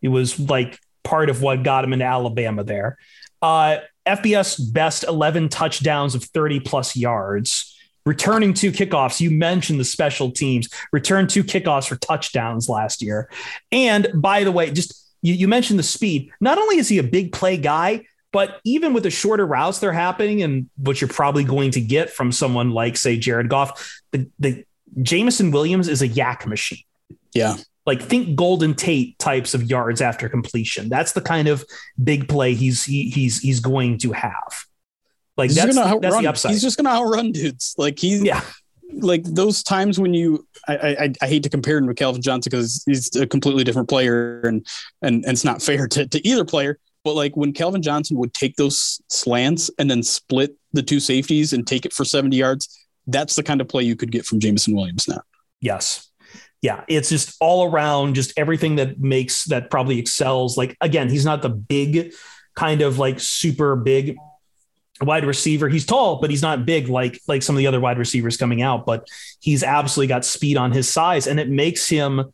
He 0.00 0.08
was 0.08 0.38
like 0.38 0.78
part 1.04 1.30
of 1.30 1.42
what 1.42 1.62
got 1.62 1.84
him 1.84 1.92
into 1.92 2.04
Alabama 2.04 2.64
there. 2.64 2.96
Uh, 3.42 3.78
FBS 4.06 4.72
best 4.72 5.04
11 5.04 5.48
touchdowns 5.48 6.14
of 6.14 6.24
30 6.24 6.60
plus 6.60 6.96
yards 6.96 7.76
returning 8.06 8.54
two 8.54 8.70
kickoffs. 8.72 9.20
You 9.20 9.30
mentioned 9.30 9.78
the 9.78 9.84
special 9.84 10.30
teams, 10.30 10.68
returned 10.92 11.28
two 11.28 11.44
kickoffs 11.44 11.88
for 11.88 11.96
touchdowns 11.96 12.68
last 12.68 13.02
year. 13.02 13.28
And 13.72 14.08
by 14.14 14.44
the 14.44 14.52
way, 14.52 14.70
just 14.70 15.04
you, 15.20 15.34
you 15.34 15.48
mentioned 15.48 15.78
the 15.78 15.84
speed. 15.84 16.30
Not 16.40 16.56
only 16.56 16.78
is 16.78 16.88
he 16.88 16.98
a 16.98 17.02
big 17.02 17.32
play 17.32 17.56
guy, 17.58 18.06
but 18.32 18.60
even 18.64 18.92
with 18.92 19.02
the 19.02 19.10
shorter 19.10 19.44
routes 19.44 19.80
they're 19.80 19.92
happening 19.92 20.42
and 20.42 20.70
what 20.76 21.00
you're 21.00 21.08
probably 21.08 21.44
going 21.44 21.72
to 21.72 21.80
get 21.80 22.10
from 22.10 22.32
someone 22.32 22.70
like, 22.70 22.96
say, 22.96 23.18
Jared 23.18 23.48
Goff, 23.48 24.00
the, 24.12 24.30
the 24.38 24.64
Jameson 25.02 25.50
Williams 25.50 25.88
is 25.88 26.00
a 26.00 26.08
YAC 26.08 26.46
machine. 26.46 26.84
Yeah. 27.36 27.56
Like 27.84 28.02
think 28.02 28.34
Golden 28.34 28.74
Tate 28.74 29.18
types 29.18 29.54
of 29.54 29.62
yards 29.62 30.00
after 30.00 30.28
completion. 30.28 30.88
That's 30.88 31.12
the 31.12 31.20
kind 31.20 31.46
of 31.46 31.64
big 32.02 32.28
play 32.28 32.54
he's 32.54 32.84
he, 32.84 33.10
he's 33.10 33.38
he's 33.40 33.60
going 33.60 33.98
to 33.98 34.12
have. 34.12 34.64
Like 35.36 35.50
he's 35.50 35.56
that's, 35.56 35.76
that's 35.76 36.18
the 36.18 36.26
upside. 36.26 36.52
He's 36.52 36.62
just 36.62 36.76
going 36.76 36.86
to 36.86 36.90
outrun 36.90 37.30
dudes. 37.30 37.74
Like 37.78 37.98
he's 37.98 38.24
yeah. 38.24 38.40
like 38.92 39.22
those 39.22 39.62
times 39.62 40.00
when 40.00 40.14
you 40.14 40.48
I, 40.66 40.74
I, 40.74 41.12
I 41.22 41.26
hate 41.28 41.44
to 41.44 41.48
compare 41.48 41.78
him 41.78 41.86
to 41.86 41.94
Calvin 41.94 42.22
Johnson 42.22 42.50
because 42.50 42.82
he's 42.86 43.14
a 43.14 43.26
completely 43.26 43.62
different 43.62 43.88
player 43.88 44.40
and 44.40 44.66
and, 45.02 45.24
and 45.24 45.32
it's 45.32 45.44
not 45.44 45.62
fair 45.62 45.86
to, 45.86 46.06
to 46.08 46.26
either 46.26 46.44
player. 46.44 46.78
But 47.04 47.14
like 47.14 47.36
when 47.36 47.52
Calvin 47.52 47.82
Johnson 47.82 48.16
would 48.16 48.34
take 48.34 48.56
those 48.56 49.00
slants 49.08 49.70
and 49.78 49.88
then 49.88 50.02
split 50.02 50.56
the 50.72 50.82
two 50.82 50.98
safeties 50.98 51.52
and 51.52 51.64
take 51.64 51.86
it 51.86 51.92
for 51.92 52.04
70 52.04 52.36
yards, 52.36 52.84
that's 53.06 53.36
the 53.36 53.44
kind 53.44 53.60
of 53.60 53.68
play 53.68 53.84
you 53.84 53.94
could 53.94 54.10
get 54.10 54.26
from 54.26 54.40
Jameson 54.40 54.74
Williams 54.74 55.06
now. 55.06 55.20
Yes. 55.60 56.10
Yeah. 56.62 56.84
It's 56.88 57.08
just 57.08 57.36
all 57.40 57.70
around, 57.70 58.14
just 58.14 58.32
everything 58.36 58.76
that 58.76 58.98
makes 58.98 59.44
that 59.44 59.70
probably 59.70 59.98
excels. 59.98 60.56
Like, 60.56 60.76
again, 60.80 61.08
he's 61.08 61.24
not 61.24 61.42
the 61.42 61.50
big 61.50 62.12
kind 62.54 62.80
of 62.80 62.98
like 62.98 63.20
super 63.20 63.76
big 63.76 64.16
wide 65.02 65.26
receiver. 65.26 65.68
He's 65.68 65.84
tall, 65.84 66.20
but 66.20 66.30
he's 66.30 66.40
not 66.40 66.64
big 66.64 66.88
like 66.88 67.20
like 67.28 67.42
some 67.42 67.54
of 67.54 67.58
the 67.58 67.66
other 67.66 67.80
wide 67.80 67.98
receivers 67.98 68.38
coming 68.38 68.62
out. 68.62 68.86
But 68.86 69.06
he's 69.40 69.62
absolutely 69.62 70.08
got 70.08 70.24
speed 70.24 70.56
on 70.56 70.72
his 70.72 70.88
size, 70.88 71.26
and 71.26 71.38
it 71.38 71.50
makes 71.50 71.86
him 71.86 72.32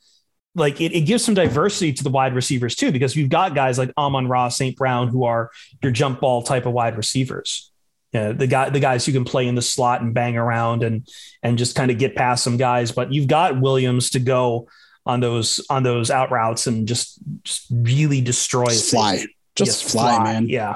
like 0.54 0.80
it, 0.80 0.92
it 0.92 1.00
gives 1.00 1.24
some 1.24 1.35
diversity 1.35 1.92
to 1.94 2.04
the 2.04 2.11
wide 2.11 2.37
receivers 2.37 2.76
too, 2.76 2.92
because 2.92 3.16
you've 3.16 3.30
got 3.30 3.56
guys 3.56 3.78
like 3.78 3.90
Amon-Ra, 3.98 4.48
St. 4.48 4.76
Brown, 4.76 5.08
who 5.08 5.24
are 5.24 5.50
your 5.82 5.90
jump 5.90 6.20
ball 6.20 6.42
type 6.42 6.66
of 6.66 6.72
wide 6.72 6.96
receivers. 6.96 7.71
Yeah, 8.12 8.33
the 8.33 8.46
guy, 8.46 8.68
the 8.68 8.81
guys 8.81 9.07
who 9.07 9.12
can 9.12 9.25
play 9.25 9.48
in 9.48 9.55
the 9.55 9.62
slot 9.62 10.03
and 10.03 10.12
bang 10.12 10.37
around 10.37 10.83
and 10.83 11.09
and 11.42 11.57
just 11.57 11.75
kind 11.75 11.90
of 11.90 11.98
get 11.98 12.14
past 12.14 12.44
some 12.44 12.59
guys. 12.59 12.92
But 12.92 13.12
you've 13.12 13.27
got 13.27 13.61
Williams 13.61 14.11
to 14.11 14.20
go 14.20 14.68
on 15.07 15.20
those 15.20 15.64
on 15.70 15.83
those 15.83 16.11
out 16.11 16.31
routes 16.31 16.66
and 16.66 16.87
just 16.87 17.18
just 17.42 17.66
really 17.70 18.20
destroy. 18.20 18.66
Just 18.66 18.90
fly, 18.90 19.25
just 19.57 19.90
fly, 19.90 20.16
fly, 20.16 20.25
man. 20.25 20.46
Yeah, 20.48 20.75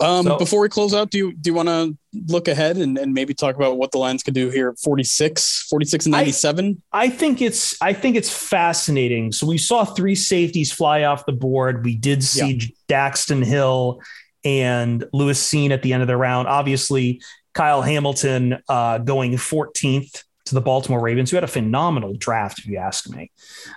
um, 0.00 0.26
so, 0.26 0.38
before 0.38 0.60
we 0.60 0.68
close 0.68 0.94
out, 0.94 1.10
do 1.10 1.18
you 1.18 1.32
do 1.32 1.50
you 1.50 1.54
want 1.54 1.68
to 1.68 1.96
look 2.26 2.48
ahead 2.48 2.76
and, 2.76 2.96
and 2.96 3.12
maybe 3.12 3.34
talk 3.34 3.56
about 3.56 3.78
what 3.78 3.90
the 3.90 3.98
Lions 3.98 4.22
could 4.22 4.34
do 4.34 4.48
here 4.50 4.70
at 4.70 4.78
46, 4.78 5.66
46 5.68 6.06
and 6.06 6.12
97? 6.12 6.82
I, 6.92 7.04
I 7.04 7.10
think 7.10 7.42
it's 7.42 7.80
I 7.82 7.92
think 7.92 8.16
it's 8.16 8.30
fascinating. 8.30 9.32
So 9.32 9.46
we 9.46 9.58
saw 9.58 9.84
three 9.84 10.14
safeties 10.14 10.72
fly 10.72 11.04
off 11.04 11.26
the 11.26 11.32
board. 11.32 11.84
We 11.84 11.96
did 11.96 12.22
see 12.22 12.54
yeah. 12.54 13.08
Daxton 13.10 13.44
Hill 13.44 14.00
and 14.48 15.04
Lewis 15.12 15.46
Cine 15.46 15.70
at 15.70 15.82
the 15.82 15.92
end 15.92 16.00
of 16.00 16.08
the 16.08 16.16
round. 16.16 16.48
Obviously, 16.48 17.20
Kyle 17.52 17.82
Hamilton 17.82 18.62
uh, 18.68 18.98
going 18.98 19.32
14th 19.32 20.24
to 20.46 20.54
the 20.54 20.60
Baltimore 20.62 21.00
Ravens, 21.00 21.30
who 21.30 21.36
had 21.36 21.44
a 21.44 21.48
phenomenal 21.48 22.14
draft, 22.14 22.58
if 22.60 22.66
you 22.66 22.78
ask 22.78 23.10
me. 23.10 23.30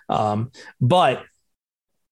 Um, 0.07 0.51
but 0.79 1.23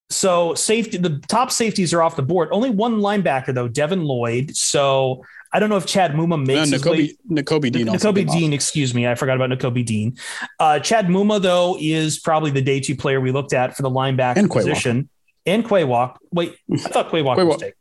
so 0.09 0.55
safety, 0.55 0.97
the 0.97 1.21
top 1.29 1.51
safeties 1.51 1.93
are 1.93 2.01
off 2.01 2.17
the 2.17 2.21
board. 2.21 2.49
Only 2.51 2.69
one 2.69 2.99
linebacker 2.99 3.53
though, 3.53 3.69
Devin 3.69 4.03
Lloyd. 4.03 4.55
So 4.57 5.23
I 5.53 5.59
don't 5.59 5.69
know 5.69 5.77
if 5.77 5.85
Chad 5.85 6.11
Muma 6.11 6.45
makes 6.45 6.69
no, 6.69 6.77
Nakobe, 6.79 7.15
Nakobe 7.31 7.71
Dean. 7.71 7.87
Nakobe 7.87 8.29
Dean, 8.29 8.51
excuse 8.51 8.93
me. 8.93 9.07
I 9.07 9.15
forgot 9.15 9.39
about 9.39 9.57
Nakobe 9.57 9.85
Dean. 9.85 10.17
Uh, 10.59 10.79
Chad 10.79 11.07
Muma, 11.07 11.41
though, 11.41 11.77
is 11.79 12.19
probably 12.19 12.51
the 12.51 12.61
day 12.61 12.81
two 12.81 12.95
player 12.95 13.21
we 13.21 13.31
looked 13.31 13.53
at 13.53 13.77
for 13.77 13.83
the 13.83 13.89
linebacker 13.89 14.37
and 14.37 14.51
position. 14.51 15.09
And 15.45 15.67
Quay 15.67 15.85
Walk. 15.85 16.19
Wait, 16.31 16.55
I 16.71 16.77
thought 16.77 17.09
Quay 17.09 17.21
Walk 17.21 17.37
was 17.37 17.57
taken. 17.57 17.78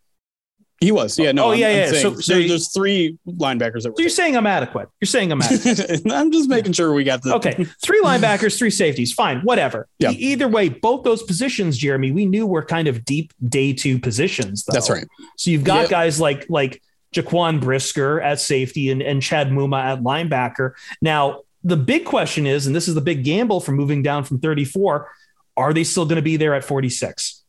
He 0.80 0.92
was, 0.92 1.18
yeah. 1.18 1.32
No, 1.32 1.46
oh, 1.46 1.50
I'm, 1.50 1.58
yeah, 1.58 1.86
yeah. 1.86 1.92
So, 1.92 2.14
so 2.14 2.34
there, 2.34 2.46
there's 2.46 2.72
three 2.72 3.18
linebackers 3.26 3.82
that. 3.82 3.90
Were 3.90 3.96
so 3.96 4.00
you're 4.02 4.10
saying 4.10 4.36
I'm 4.36 4.46
adequate. 4.46 4.88
You're 5.00 5.06
saying 5.06 5.32
I'm 5.32 5.42
adequate. 5.42 6.02
I'm 6.12 6.30
just 6.30 6.48
making 6.48 6.72
sure 6.72 6.92
we 6.92 7.02
got 7.02 7.22
the. 7.22 7.34
Okay, 7.34 7.66
three 7.82 8.00
linebackers, 8.00 8.56
three 8.56 8.70
safeties. 8.70 9.12
Fine, 9.12 9.40
whatever. 9.40 9.88
Yeah. 9.98 10.12
E- 10.12 10.16
either 10.16 10.46
way, 10.46 10.68
both 10.68 11.02
those 11.02 11.24
positions, 11.24 11.78
Jeremy, 11.78 12.12
we 12.12 12.26
knew 12.26 12.46
were 12.46 12.64
kind 12.64 12.86
of 12.86 13.04
deep 13.04 13.32
day 13.48 13.72
two 13.72 13.98
positions. 13.98 14.64
Though. 14.64 14.74
That's 14.74 14.88
right. 14.88 15.06
So 15.36 15.50
you've 15.50 15.64
got 15.64 15.82
yep. 15.82 15.90
guys 15.90 16.20
like 16.20 16.46
like 16.48 16.80
Jaquan 17.12 17.60
Brisker 17.60 18.20
at 18.20 18.38
safety 18.38 18.90
and 18.90 19.02
and 19.02 19.20
Chad 19.20 19.50
Muma 19.50 19.82
at 19.82 20.02
linebacker. 20.02 20.74
Now 21.02 21.40
the 21.64 21.76
big 21.76 22.04
question 22.04 22.46
is, 22.46 22.66
and 22.66 22.76
this 22.76 22.88
is 22.88 22.94
the 22.94 23.00
big 23.00 23.24
gamble 23.24 23.60
for 23.60 23.72
moving 23.72 24.02
down 24.02 24.24
from 24.24 24.38
34. 24.38 25.10
Are 25.56 25.72
they 25.72 25.82
still 25.82 26.04
going 26.04 26.16
to 26.16 26.22
be 26.22 26.36
there 26.36 26.54
at 26.54 26.64
46? 26.64 27.42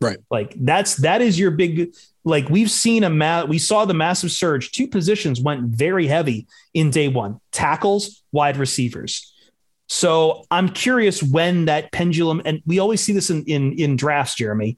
Right. 0.00 0.18
Like 0.30 0.54
that's 0.56 0.96
that 0.96 1.22
is 1.22 1.38
your 1.38 1.50
big 1.50 1.94
like 2.26 2.50
we've 2.50 2.70
seen 2.70 3.04
a 3.04 3.08
ma- 3.08 3.44
we 3.44 3.58
saw 3.58 3.84
the 3.84 3.94
massive 3.94 4.32
surge. 4.32 4.72
Two 4.72 4.88
positions 4.88 5.40
went 5.40 5.62
very 5.62 6.08
heavy 6.08 6.48
in 6.74 6.90
day 6.90 7.06
one: 7.08 7.40
tackles, 7.52 8.22
wide 8.32 8.56
receivers. 8.56 9.32
So 9.86 10.44
I'm 10.50 10.68
curious 10.68 11.22
when 11.22 11.66
that 11.66 11.92
pendulum, 11.92 12.42
and 12.44 12.60
we 12.66 12.80
always 12.80 13.00
see 13.00 13.12
this 13.12 13.30
in 13.30 13.44
in, 13.44 13.72
in 13.74 13.96
drafts, 13.96 14.34
Jeremy. 14.34 14.76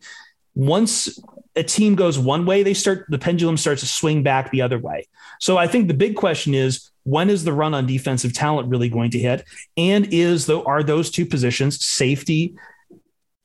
Once 0.54 1.18
a 1.56 1.62
team 1.62 1.94
goes 1.94 2.18
one 2.18 2.44
way, 2.44 2.62
they 2.62 2.74
start 2.74 3.06
the 3.08 3.18
pendulum 3.18 3.56
starts 3.56 3.80
to 3.80 3.86
swing 3.86 4.22
back 4.22 4.50
the 4.50 4.60
other 4.60 4.78
way. 4.78 5.08
So 5.40 5.56
I 5.56 5.66
think 5.68 5.88
the 5.88 5.94
big 5.94 6.16
question 6.16 6.52
is 6.52 6.90
when 7.04 7.30
is 7.30 7.44
the 7.44 7.52
run 7.54 7.72
on 7.72 7.86
defensive 7.86 8.34
talent 8.34 8.68
really 8.68 8.90
going 8.90 9.10
to 9.12 9.18
hit? 9.18 9.44
And 9.78 10.12
is 10.12 10.44
though 10.44 10.64
are 10.64 10.82
those 10.82 11.10
two 11.10 11.24
positions 11.24 11.82
safety 11.82 12.56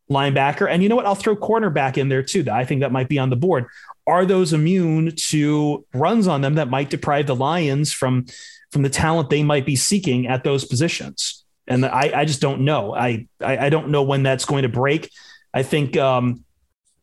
linebacker. 0.10 0.70
And 0.70 0.84
you 0.84 0.89
know 0.89 0.98
what? 0.98 1.06
I'll 1.06 1.16
throw 1.16 1.36
cornerback 1.36 1.98
in 1.98 2.10
there 2.10 2.24
too. 2.24 2.44
That 2.44 2.56
I 2.56 2.66
think 2.66 2.82
that 2.82 2.92
might 2.92 3.08
be 3.08 3.20
on 3.20 3.30
the 3.30 3.38
board 3.38 3.68
are 4.06 4.26
those 4.26 4.54
immune 4.54 5.13
to 5.16 5.86
runs 5.94 6.28
on 6.28 6.42
them 6.42 6.56
that 6.56 6.70
might 6.70 6.89
deprive 6.89 7.28
the 7.28 7.36
Lions 7.36 7.92
from 7.92 8.26
from 8.72 8.82
the 8.82 8.89
talent 8.89 9.30
they 9.30 9.44
might 9.44 9.66
be 9.66 9.76
seeking 9.76 10.28
at 10.28 10.44
those 10.44 10.66
positions? 10.66 11.44
And 11.68 11.86
I, 11.86 12.12
I 12.13 12.26
just 12.26 12.42
don't 12.42 12.62
know. 12.62 12.94
I, 12.94 13.28
I, 13.39 13.68
I 13.68 13.70
don't 13.70 13.89
know 13.89 14.04
when 14.04 14.24
that's 14.24 14.46
going 14.46 14.63
to 14.63 14.70
break. 14.70 15.10
I 15.54 15.63
think 15.63 15.96
um, 15.96 16.44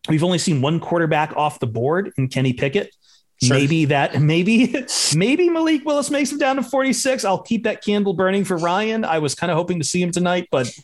we've 0.09 0.25
only 0.25 0.39
seen 0.39 0.61
one 0.61 0.81
quarterback 0.81 1.35
off 1.37 1.61
the 1.61 1.67
board 1.67 2.13
in 2.19 2.29
Kenny 2.29 2.53
Pickett. 2.53 2.95
Sure. 3.43 3.57
Maybe 3.57 3.87
that, 3.87 4.21
maybe, 4.21 4.85
maybe 5.17 5.49
Malik 5.49 5.85
Willis 5.87 6.11
makes 6.11 6.31
him 6.31 6.37
down 6.37 6.57
to 6.57 6.63
46. 6.63 7.25
I'll 7.25 7.41
keep 7.41 7.65
that 7.65 7.83
candle 7.83 8.13
burning 8.13 8.45
for 8.45 8.59
Ryan. 8.59 9.03
I 9.03 9.19
was 9.19 9.35
kind 9.35 9.51
of 9.51 9.57
hoping 9.57 9.79
to 9.79 9.85
see 9.85 10.03
him 10.03 10.11
tonight, 10.13 10.49
but. 10.51 10.71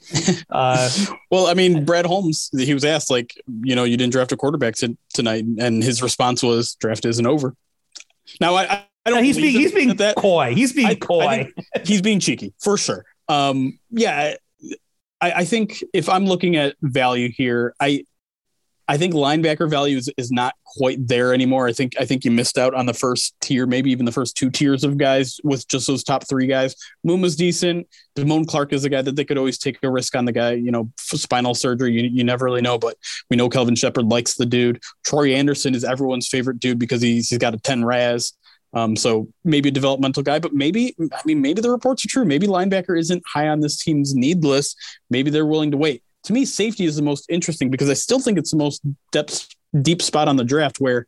Uh, 0.49 0.89
well, 1.31 1.47
I 1.47 1.55
mean, 1.55 1.85
Brad 1.85 2.07
Holmes, 2.07 2.51
he 2.57 2.73
was 2.73 2.85
asked, 2.85 3.11
like, 3.11 3.35
you 3.63 3.75
know, 3.75 3.85
you 3.85 3.97
didn't 3.97 4.13
draft 4.13 4.33
a 4.33 4.37
quarterback 4.37 4.75
t- 4.75 4.97
tonight. 5.13 5.45
And 5.59 5.83
his 5.83 6.03
response 6.03 6.43
was, 6.43 6.77
draft 6.77 7.05
isn't 7.05 7.27
over. 7.27 7.55
Now, 8.41 8.55
I, 8.55 8.87
I 9.05 9.11
don't 9.11 9.23
he's 9.23 9.37
being, 9.37 9.53
he's 9.53 9.73
being 9.73 9.97
that, 9.97 10.17
coy. 10.17 10.55
He's 10.55 10.73
being 10.73 10.89
I, 10.89 10.95
coy. 10.95 11.25
I 11.25 11.53
he's 11.85 12.01
being 12.01 12.21
cheeky 12.21 12.55
for 12.59 12.79
sure. 12.79 13.05
Um, 13.29 13.79
yeah. 13.91 14.35
I, 15.21 15.33
I 15.33 15.45
think 15.45 15.83
if 15.93 16.09
I'm 16.09 16.27
looking 16.27 16.57
at 16.57 16.77
value 16.81 17.31
here, 17.31 17.75
I, 17.81 18.05
I 18.89 18.97
think 18.97 19.15
linebacker 19.15 19.69
value 19.69 19.97
is, 19.97 20.11
is 20.17 20.31
not 20.31 20.55
quite 20.65 21.09
there 21.09 21.35
anymore. 21.35 21.67
I 21.67 21.73
think 21.73 21.95
I 21.99 22.05
think 22.05 22.25
you 22.25 22.31
missed 22.31 22.57
out 22.57 22.73
on 22.73 22.87
the 22.87 22.95
first 22.95 23.35
tier, 23.41 23.67
maybe 23.67 23.91
even 23.91 24.07
the 24.07 24.13
first 24.13 24.37
two 24.37 24.49
tiers 24.49 24.85
of 24.85 24.97
guys 24.97 25.41
with 25.43 25.67
just 25.67 25.89
those 25.89 26.05
top 26.05 26.29
three 26.29 26.47
guys. 26.47 26.77
Muma's 27.03 27.35
decent. 27.35 27.89
Damone 28.17 28.47
Clark 28.47 28.73
is 28.73 28.85
a 28.85 28.89
guy 28.89 29.03
that 29.03 29.17
they 29.17 29.25
could 29.25 29.39
always 29.39 29.59
take 29.59 29.79
a 29.83 29.91
risk 29.91 30.15
on 30.15 30.25
the 30.25 30.33
guy. 30.33 30.53
You 30.53 30.71
know, 30.71 30.91
spinal 30.99 31.55
surgery, 31.55 31.93
you, 31.93 32.09
you 32.09 32.23
never 32.23 32.45
really 32.45 32.63
know, 32.63 32.79
but 32.79 32.97
we 33.29 33.37
know 33.37 33.49
Kelvin 33.49 33.75
Sheppard 33.75 34.07
likes 34.07 34.35
the 34.35 34.47
dude. 34.47 34.81
Troy 35.05 35.33
Andersen 35.33 35.75
is 35.75 35.85
everyone's 35.85 36.29
favorite 36.29 36.61
dude 36.61 36.79
because 36.79 37.03
he's 37.03 37.29
he's 37.29 37.39
got 37.39 37.55
a 37.55 37.59
10 37.59 37.85
RAS. 37.85 38.35
Um, 38.73 38.95
so 38.95 39.29
maybe 39.43 39.71
a 39.71 39.73
developmental 39.73 40.23
guy, 40.23 40.39
but 40.39 40.53
maybe 40.53 40.95
I 41.01 41.23
mean 41.25 41.41
maybe 41.41 41.61
the 41.61 41.71
reports 41.71 42.05
are 42.05 42.09
true. 42.09 42.25
Maybe 42.25 42.47
linebacker 42.47 42.97
isn't 42.99 43.25
high 43.27 43.49
on 43.49 43.61
this 43.61 43.83
team's 43.83 44.15
need 44.15 44.45
list. 44.45 44.77
Maybe 45.11 45.31
they're 45.31 45.47
willing 45.47 45.73
to 45.73 45.77
wait 45.77 46.05
to 46.27 46.33
me, 46.33 46.45
safety 46.45 46.85
is 46.85 46.97
the 46.97 47.03
most 47.03 47.27
interesting 47.31 47.71
because 47.71 47.89
I 47.89 47.95
still 47.95 48.19
think 48.19 48.37
it's 48.37 48.51
the 48.51 48.57
most 48.57 48.83
depth 49.13 49.49
deep 49.81 50.03
spot 50.03 50.27
on 50.27 50.37
the 50.37 50.45
draft 50.45 50.81
where 50.81 51.07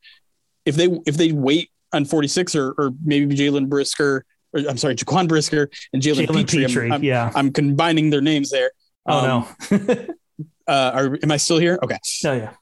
if 0.64 0.76
they 0.76 0.87
if 1.07 1.16
they 1.16 1.33
wait 1.33 1.70
on 1.92 2.04
46 2.04 2.54
or, 2.54 2.72
or 2.78 2.90
maybe 3.04 3.35
Jalen 3.35 3.68
Brisker 3.68 4.24
or 4.52 4.61
I'm 4.68 4.76
sorry, 4.76 4.94
Jaquan 4.94 5.26
Brisker 5.26 5.70
and 5.92 6.00
Jalen 6.00 6.28
Pitre. 6.33 6.66
Pitre 6.66 6.85
I'm, 6.85 6.92
I'm, 6.92 7.02
yeah. 7.02 7.33
I'm 7.35 7.52
combining 7.52 8.11
their 8.11 8.20
names 8.20 8.50
there. 8.50 8.70
Oh 9.07 9.18
um, 9.18 9.57
no. 9.70 10.07
uh, 10.68 10.90
are, 10.94 11.18
am 11.20 11.33
I 11.33 11.37
still 11.37 11.59
here? 11.59 11.81
Okay. 11.83 11.98
Oh 12.24 12.33
yeah. 12.33 12.52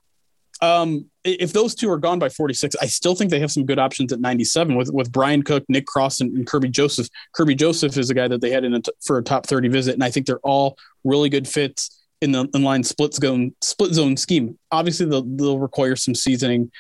Um, 0.63 1.11
if 1.25 1.53
those 1.53 1.75
two 1.75 1.91
are 1.91 1.99
gone 1.99 2.19
by 2.19 2.31
46, 2.31 2.77
I 2.81 2.87
still 2.87 3.15
think 3.15 3.31
they 3.31 3.41
have 3.41 3.53
some 3.53 3.67
good 3.67 3.79
options 3.79 4.15
at 4.15 4.21
97 4.21 4.75
with, 4.75 4.91
with 4.91 5.13
Bryan 5.13 5.43
Cook, 5.43 5.65
Nick 5.69 5.85
Cross, 5.85 6.23
and, 6.23 6.35
and 6.35 6.47
Kerby 6.47 6.71
Joseph. 6.71 7.09
Kerby 7.37 7.59
Joseph 7.59 7.99
is 7.99 8.09
a 8.09 8.15
guy 8.15 8.27
that 8.27 8.41
they 8.41 8.51
had 8.51 8.65
in 8.65 8.73
a 8.73 8.81
t- 8.81 8.93
for 9.05 9.19
a 9.19 9.23
top 9.23 9.45
30 9.45 9.69
visit, 9.69 9.93
and 9.93 10.03
I 10.03 10.11
think 10.11 10.25
they're 10.25 10.39
all 10.39 10.79
really 11.05 11.29
good 11.29 11.47
fits 11.47 12.06
in 12.21 12.33
the 12.33 12.47
inline 12.49 12.85
split 12.85 13.15
zone 13.15 13.55
split 13.61 13.93
zone 13.93 14.17
scheme. 14.17 14.59
Obviously, 14.71 15.07
they'll, 15.07 15.23
they'll 15.23 15.59
require 15.59 15.97
some 15.97 16.15
seasoning 16.15 16.71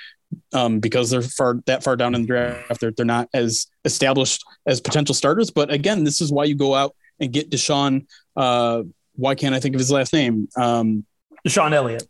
um, 0.53 0.81
because 0.81 1.11
they're 1.11 1.23
far 1.23 1.61
that 1.67 1.83
far 1.83 1.97
down 1.97 2.15
in 2.15 2.23
the 2.23 2.27
draft. 2.27 2.81
They're, 2.81 2.93
they're 2.93 3.07
not 3.07 3.29
as 3.35 3.67
established 3.85 4.45
as 4.67 4.81
potential 4.81 5.15
starters. 5.15 5.51
But 5.51 5.73
again, 5.73 6.05
this 6.05 6.21
is 6.21 6.33
why 6.33 6.45
you 6.45 6.55
go 6.55 6.75
out 6.75 6.95
and 7.21 7.33
get 7.33 7.51
DeShon. 7.51 8.07
Uh, 8.35 8.83
why 9.15 9.35
can't 9.35 9.55
I 9.55 9.61
think 9.61 9.75
of 9.75 9.79
his 9.79 9.91
last 9.91 10.13
name? 10.13 10.49
Um, 10.57 11.05
DeShon 11.47 11.73
Elliott. 11.73 12.07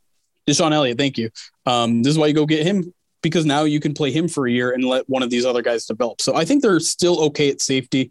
DeShon 0.49 0.73
Elliott. 0.73 0.99
Thank 0.99 1.19
you. 1.19 1.31
Um, 1.67 2.03
this 2.03 2.13
is 2.13 2.19
why 2.19 2.27
you 2.27 2.35
go 2.35 2.47
get 2.47 2.67
him 2.67 2.93
because 3.23 3.45
now 3.45 3.65
you 3.65 3.81
can 3.81 3.93
play 3.93 4.13
him 4.13 4.29
for 4.29 4.47
a 4.47 4.51
year 4.51 4.71
and 4.71 4.85
let 4.85 5.09
one 5.09 5.23
of 5.23 5.31
these 5.31 5.45
other 5.45 5.63
guys 5.63 5.85
develop. 5.85 6.21
So 6.21 6.37
I 6.37 6.45
think 6.45 6.63
they're 6.63 6.81
still 6.81 7.21
okay 7.25 7.51
at 7.51 7.61
safety. 7.61 8.11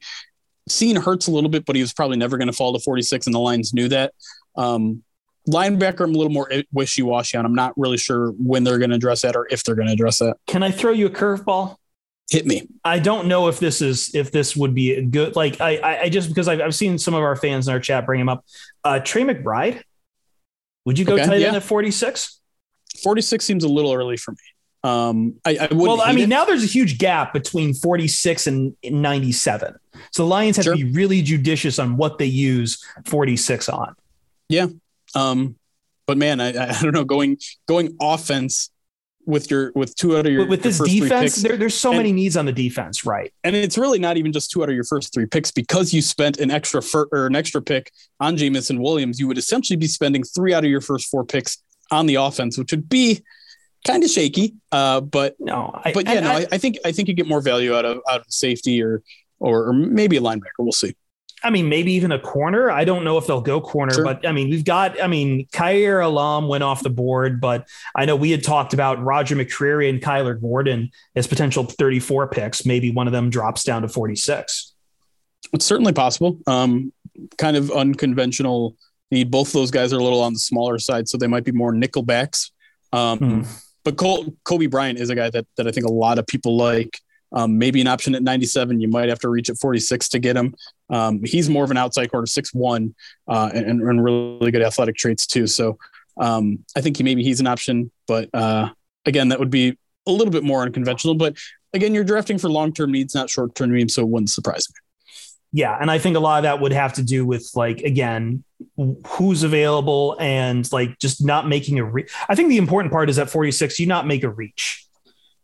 Cine 0.70 1.02
hurts 1.02 1.28
a 1.28 1.32
little 1.32 1.50
bit, 1.50 1.66
but 1.66 1.76
he 1.76 1.82
was 1.82 1.94
probably 1.94 2.18
never 2.18 2.38
going 2.38 2.48
to 2.48 2.54
fall 2.54 2.74
to 2.74 2.80
46, 2.80 3.28
and 3.28 3.34
the 3.34 3.40
Lions 3.40 3.74
knew 3.74 3.88
that. 3.90 4.14
Um, 4.58 5.04
linebacker, 5.48 6.02
I'm 6.02 6.16
a 6.16 6.18
little 6.18 6.32
more 6.32 6.50
wishy 6.72 7.02
washy 7.02 7.38
on. 7.38 7.46
I'm 7.46 7.56
not 7.56 7.74
really 7.78 7.98
sure 7.98 8.30
when 8.32 8.64
they're 8.64 8.78
going 8.78 8.90
to 8.90 8.96
address 8.96 9.22
that 9.22 9.36
or 9.36 9.48
if 9.50 9.64
they're 9.64 9.76
going 9.76 9.88
to 9.88 9.94
address 9.94 10.20
that. 10.20 10.38
Can 10.48 10.64
I 10.64 10.72
throw 10.72 10.92
you 10.92 11.08
a 11.08 11.10
curveball? 11.10 11.78
Hit 12.30 12.46
me. 12.48 12.68
I 12.84 12.98
don't 12.98 13.28
know 13.28 13.48
if 13.50 13.60
this 13.60 13.82
is 13.84 14.16
if 14.16 14.32
this 14.32 14.56
would 14.56 14.74
be 14.74 15.00
good. 15.04 15.36
Like 15.36 15.62
I, 15.62 16.02
I 16.02 16.10
just 16.10 16.30
because 16.30 16.48
I've, 16.48 16.60
I've 16.60 16.74
seen 16.74 16.98
some 16.98 17.14
of 17.14 17.22
our 17.22 17.36
fans 17.36 17.68
in 17.68 17.74
our 17.74 17.80
chat 17.80 18.06
bring 18.08 18.20
him 18.20 18.30
up. 18.30 18.44
Uh, 18.84 19.00
Trey 19.00 19.22
McBride. 19.22 19.84
Would 20.86 20.98
you 20.98 21.06
go 21.06 21.14
okay, 21.14 21.26
tight 21.26 21.42
yeah. 21.42 21.48
end 21.48 21.56
at 21.56 21.64
forty 21.64 21.92
six? 21.92 22.42
Forty 23.04 23.22
six 23.22 23.46
seems 23.46 23.64
a 23.64 23.68
little 23.68 23.94
early 23.94 24.18
for 24.18 24.32
me. 24.32 24.38
Um, 24.86 25.36
I, 25.46 25.58
I 25.62 25.74
well, 25.74 26.00
I 26.00 26.14
mean, 26.14 26.26
it. 26.26 26.30
now 26.30 26.46
there's 26.46 26.64
a 26.64 26.68
huge 26.68 27.00
gap 27.00 27.34
between 27.34 27.74
46 27.74 28.46
and 28.46 28.76
97. 28.84 29.74
So 30.12 30.24
the 30.24 30.28
Lions 30.28 30.58
have 30.58 30.66
sure. 30.66 30.76
to 30.76 30.86
be 30.86 30.92
really 30.92 31.24
judicious 31.24 31.80
on 31.80 31.98
what 31.98 32.20
they 32.20 32.28
use 32.28 32.86
46 33.06 33.68
on. 33.70 33.96
Yeah. 34.50 34.68
Um, 35.16 35.56
but 36.08 36.18
man, 36.18 36.40
I, 36.40 36.50
I 36.50 36.82
don't 36.82 36.94
know, 36.94 37.04
going, 37.04 37.38
going 37.68 37.96
offense 38.02 38.70
with 39.26 39.50
your, 39.50 39.72
with 39.74 39.96
two 39.96 40.18
out 40.18 40.28
of 40.28 40.32
your, 40.32 40.46
with 40.46 40.62
this 40.62 40.80
defense, 40.80 41.38
there, 41.38 41.58
there's 41.58 41.74
so 41.74 41.90
and, 41.90 41.98
many 41.98 42.12
needs 42.12 42.38
on 42.38 42.46
the 42.46 42.52
defense. 42.52 43.06
Right. 43.06 43.34
And 43.44 43.56
it's 43.56 43.78
really 43.78 43.98
not 43.98 44.18
even 44.18 44.32
just 44.32 44.52
two 44.52 44.62
out 44.62 44.70
of 44.70 44.76
your 44.76 44.84
first 44.84 45.14
three 45.14 45.26
picks 45.26 45.50
because 45.50 45.94
you 45.94 46.02
spent 46.02 46.38
an 46.38 46.52
extra 46.52 46.82
fir- 46.82 47.08
or 47.12 47.26
an 47.26 47.36
extra 47.36 47.62
pick 47.62 47.92
on 48.20 48.38
Jameson 48.38 48.82
Williams. 48.82 49.20
You 49.20 49.28
would 49.28 49.40
essentially 49.40 49.78
be 49.78 49.88
spending 49.88 50.24
three 50.24 50.54
out 50.54 50.64
of 50.64 50.70
your 50.70 50.82
first 50.82 51.08
four 51.08 51.26
picks 51.26 51.58
on 51.92 52.06
the 52.06 52.16
offense, 52.16 52.58
which 52.58 52.72
would 52.72 52.88
be 52.88 53.24
kind 53.86 54.04
of 54.04 54.10
shaky. 54.10 54.56
Uh, 54.72 55.02
but 55.02 55.36
no, 55.40 55.80
I, 55.84 55.94
but 55.94 56.06
yeah, 56.08 56.20
no, 56.20 56.32
I, 56.32 56.46
I, 56.52 56.58
think 56.58 56.78
I 56.84 56.92
think 56.92 57.08
you 57.08 57.14
get 57.14 57.28
more 57.28 57.42
value 57.42 57.76
out 57.76 57.86
of 57.86 58.00
out 58.10 58.22
of 58.22 58.28
safety 58.30 58.82
or 58.82 59.02
or, 59.40 59.70
or 59.70 59.74
maybe 59.74 60.18
a 60.18 60.22
linebacker. 60.22 60.60
We'll 60.60 60.72
see. 60.72 60.96
I 61.44 61.50
mean, 61.50 61.70
maybe 61.70 61.92
even 61.94 62.12
a 62.12 62.20
corner. 62.20 62.72
I 62.72 62.86
don't 62.86 63.04
know 63.04 63.18
if 63.18 63.28
they'll 63.28 63.42
go 63.42 63.62
corner, 63.62 63.94
sure. 63.94 64.04
but 64.04 64.26
I 64.28 64.32
mean, 64.32 64.50
we've 64.50 64.66
got, 64.66 65.02
I 65.02 65.08
mean, 65.08 65.48
Kaiir 65.52 66.02
Elam 66.02 66.48
went 66.48 66.64
off 66.64 66.82
the 66.82 66.90
board, 66.90 67.40
but 67.40 67.68
I 67.96 68.06
know 68.06 68.16
we 68.16 68.32
had 68.32 68.44
talked 68.44 68.74
about 68.74 69.04
Roger 69.04 69.36
McCreary 69.36 69.90
and 69.90 70.02
Kyler 70.02 70.40
Gordon 70.40 70.92
as 71.16 71.28
potential 71.28 71.66
34 71.66 72.30
picks. 72.30 72.66
Maybe 72.66 72.92
one 72.92 73.06
of 73.08 73.14
them 73.14 73.30
drops 73.30 73.64
down 73.64 73.84
to 73.84 73.88
46. 73.88 74.74
It's 75.54 75.66
certainly 75.66 75.94
possible. 75.94 76.40
Um, 76.48 76.92
kind 77.38 77.58
of 77.58 77.70
unconventional 77.72 78.76
need. 79.12 79.30
Both 79.30 79.50
of 79.50 79.54
those 79.54 79.72
guys 79.72 79.94
are 79.94 80.00
a 80.00 80.04
little 80.04 80.22
on 80.22 80.34
the 80.34 80.40
smaller 80.40 80.80
side, 80.80 81.08
so 81.08 81.18
they 81.18 81.28
might 81.28 81.44
be 81.44 81.52
more 81.52 81.72
nickel 81.72 82.02
backs. 82.02 82.52
Um, 82.92 83.20
hmm 83.20 83.42
but 83.86 83.98
Cole, 83.98 84.26
Coby 84.44 84.70
Bryant 84.70 85.00
is 85.00 85.10
a 85.10 85.16
guy 85.16 85.30
that 85.30 85.46
that 85.56 85.68
I 85.68 85.72
think 85.72 85.86
a 85.86 85.92
lot 85.92 86.20
of 86.20 86.28
people 86.28 86.58
like. 86.58 87.00
Um, 87.36 87.58
maybe 87.58 87.82
an 87.82 87.88
option 87.88 88.16
at 88.16 88.24
97. 88.24 88.80
You 88.80 88.88
might 88.88 89.10
have 89.10 89.20
to 89.20 89.30
reach 89.30 89.50
at 89.50 89.58
46 89.58 90.10
to 90.10 90.20
get 90.20 90.38
him. 90.38 90.56
Um, 90.90 91.22
he's 91.24 91.50
more 91.50 91.64
of 91.64 91.72
an 91.72 91.78
outside 91.78 92.10
corner, 92.10 92.26
six 92.26 92.54
one, 92.54 92.96
uh, 93.28 93.52
and, 93.54 93.82
and, 93.82 94.04
really 94.04 94.52
good 94.52 94.62
athletic 94.62 94.96
traits 94.96 95.28
too. 95.28 95.46
So 95.46 95.78
um, 96.18 96.60
I 96.78 96.82
think 96.82 96.98
he, 96.98 97.04
maybe 97.04 97.24
he's 97.24 97.40
an 97.42 97.48
option, 97.48 97.92
but 98.08 98.30
uh, 98.34 98.70
again, 99.06 99.30
that 99.30 99.40
would 99.40 99.50
be 99.50 99.78
a 100.08 100.12
little 100.12 100.32
bit 100.32 100.44
more 100.44 100.62
unconventional. 100.62 101.16
But 101.16 101.36
again, 101.74 101.94
you're 101.94 102.04
drafting 102.04 102.38
for 102.38 102.50
long 102.50 102.74
term 102.74 102.92
needs, 102.92 103.14
not 103.14 103.30
short 103.30 103.56
term 103.56 103.74
needs, 103.74 103.94
so 103.94 104.02
it 104.02 104.08
wouldn't 104.08 104.30
surprise 104.30 104.68
me. 104.70 104.76
Yeah, 105.52 105.78
and 105.80 105.90
I 105.90 106.00
think 106.00 106.18
a 106.18 106.20
lot 106.20 106.40
of 106.40 106.44
that 106.44 106.60
would 106.60 106.74
have 106.74 106.94
to 106.94 107.04
do 107.04 107.26
with 107.26 107.50
like 107.56 107.80
again 107.82 108.44
who's 109.08 109.44
available 109.44 110.18
and 110.20 110.70
like 110.72 111.00
just 111.00 111.24
not 111.24 111.48
making 111.48 111.80
a 111.80 111.86
re- 111.86 112.08
I 112.28 112.36
think 112.36 112.50
the 112.50 112.58
important 112.58 112.92
part 112.92 113.10
is 113.10 113.18
at 113.20 113.30
46 113.30 113.80
you 113.80 113.88
not 113.88 114.06
make 114.06 114.24
a 114.24 114.30
reach. 114.30 114.85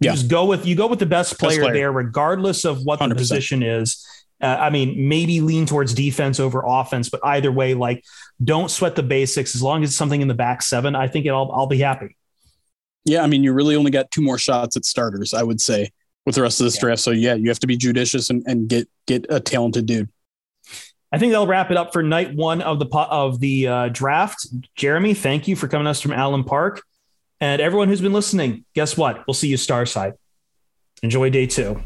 You 0.02 0.08
yeah. 0.08 0.12
just 0.14 0.28
go 0.28 0.46
with 0.46 0.66
you 0.66 0.76
go 0.76 0.88
with 0.88 1.00
the 1.00 1.06
best 1.06 1.40
player, 1.40 1.52
best 1.52 1.62
player. 1.62 1.74
there 1.74 1.92
regardless 1.92 2.66
of 2.66 2.84
what 2.84 3.00
100%. 3.00 3.10
the 3.10 3.16
position 3.16 3.64
is. 3.64 4.06
Uh, 4.42 4.58
I 4.60 4.72
mean, 4.72 5.08
maybe 5.08 5.40
lean 5.40 5.68
towards 5.68 5.94
defense 5.94 6.40
over 6.40 6.64
offense, 6.66 7.10
but 7.10 7.22
either 7.24 7.52
way, 7.52 7.76
like 7.76 8.04
don't 8.44 8.72
sweat 8.72 8.96
the 8.96 9.04
basics. 9.04 9.54
As 9.54 9.62
long 9.62 9.84
as 9.84 9.92
it's 9.92 9.98
something 9.98 10.20
in 10.20 10.28
the 10.28 10.34
back 10.34 10.64
seven, 10.64 10.96
I 10.96 11.08
think 11.08 11.28
I'll 11.28 11.52
I'll 11.52 11.68
be 11.68 11.78
happy. 11.78 12.18
Yeah, 13.06 13.22
I 13.22 13.28
mean, 13.28 13.44
you 13.44 13.54
really 13.54 13.76
only 13.76 13.92
got 13.92 14.12
two 14.12 14.22
more 14.22 14.38
shots 14.38 14.76
at 14.76 14.86
starters, 14.86 15.34
I 15.34 15.44
would 15.44 15.62
say 15.62 15.92
with 16.26 16.36
the 16.36 16.42
rest 16.42 16.60
of 16.60 16.66
this 16.66 16.76
yeah. 16.76 16.82
draft. 16.82 17.02
So 17.02 17.12
yeah, 17.12 17.36
you 17.36 17.50
have 17.50 17.60
to 17.60 17.68
be 17.68 17.78
judicious 17.78 18.30
and, 18.30 18.44
and 18.48 18.68
get 18.68 18.88
get 19.06 19.26
a 19.30 19.40
talented 19.40 19.86
dude. 19.86 20.10
I 21.12 21.18
think 21.18 21.32
they'll 21.32 21.48
wrap 21.48 21.72
it 21.72 21.78
up 21.78 21.92
for 21.92 22.02
night 22.02 22.34
one 22.34 22.62
of 22.62 22.80
the 22.80 22.88
of 22.96 23.40
the 23.40 23.68
uh, 23.68 23.90
draft. 23.90 24.48
Jeremy, 24.76 25.14
thank 25.14 25.48
you 25.48 25.56
for 25.56 25.68
coming 25.68 25.88
us 25.88 26.00
from 26.00 26.14
Allen 26.14 26.44
Park, 26.44 26.84
and 27.41 27.62
everyone 27.62 27.89
who's 27.89 28.01
been 28.01 28.13
listening. 28.13 28.63
Guess 28.75 28.95
what? 28.95 29.27
We'll 29.27 29.34
see 29.34 29.49
you 29.49 29.58
Starside. 29.58 30.13
Enjoy 31.04 31.30
day 31.32 31.47
two. 31.47 31.82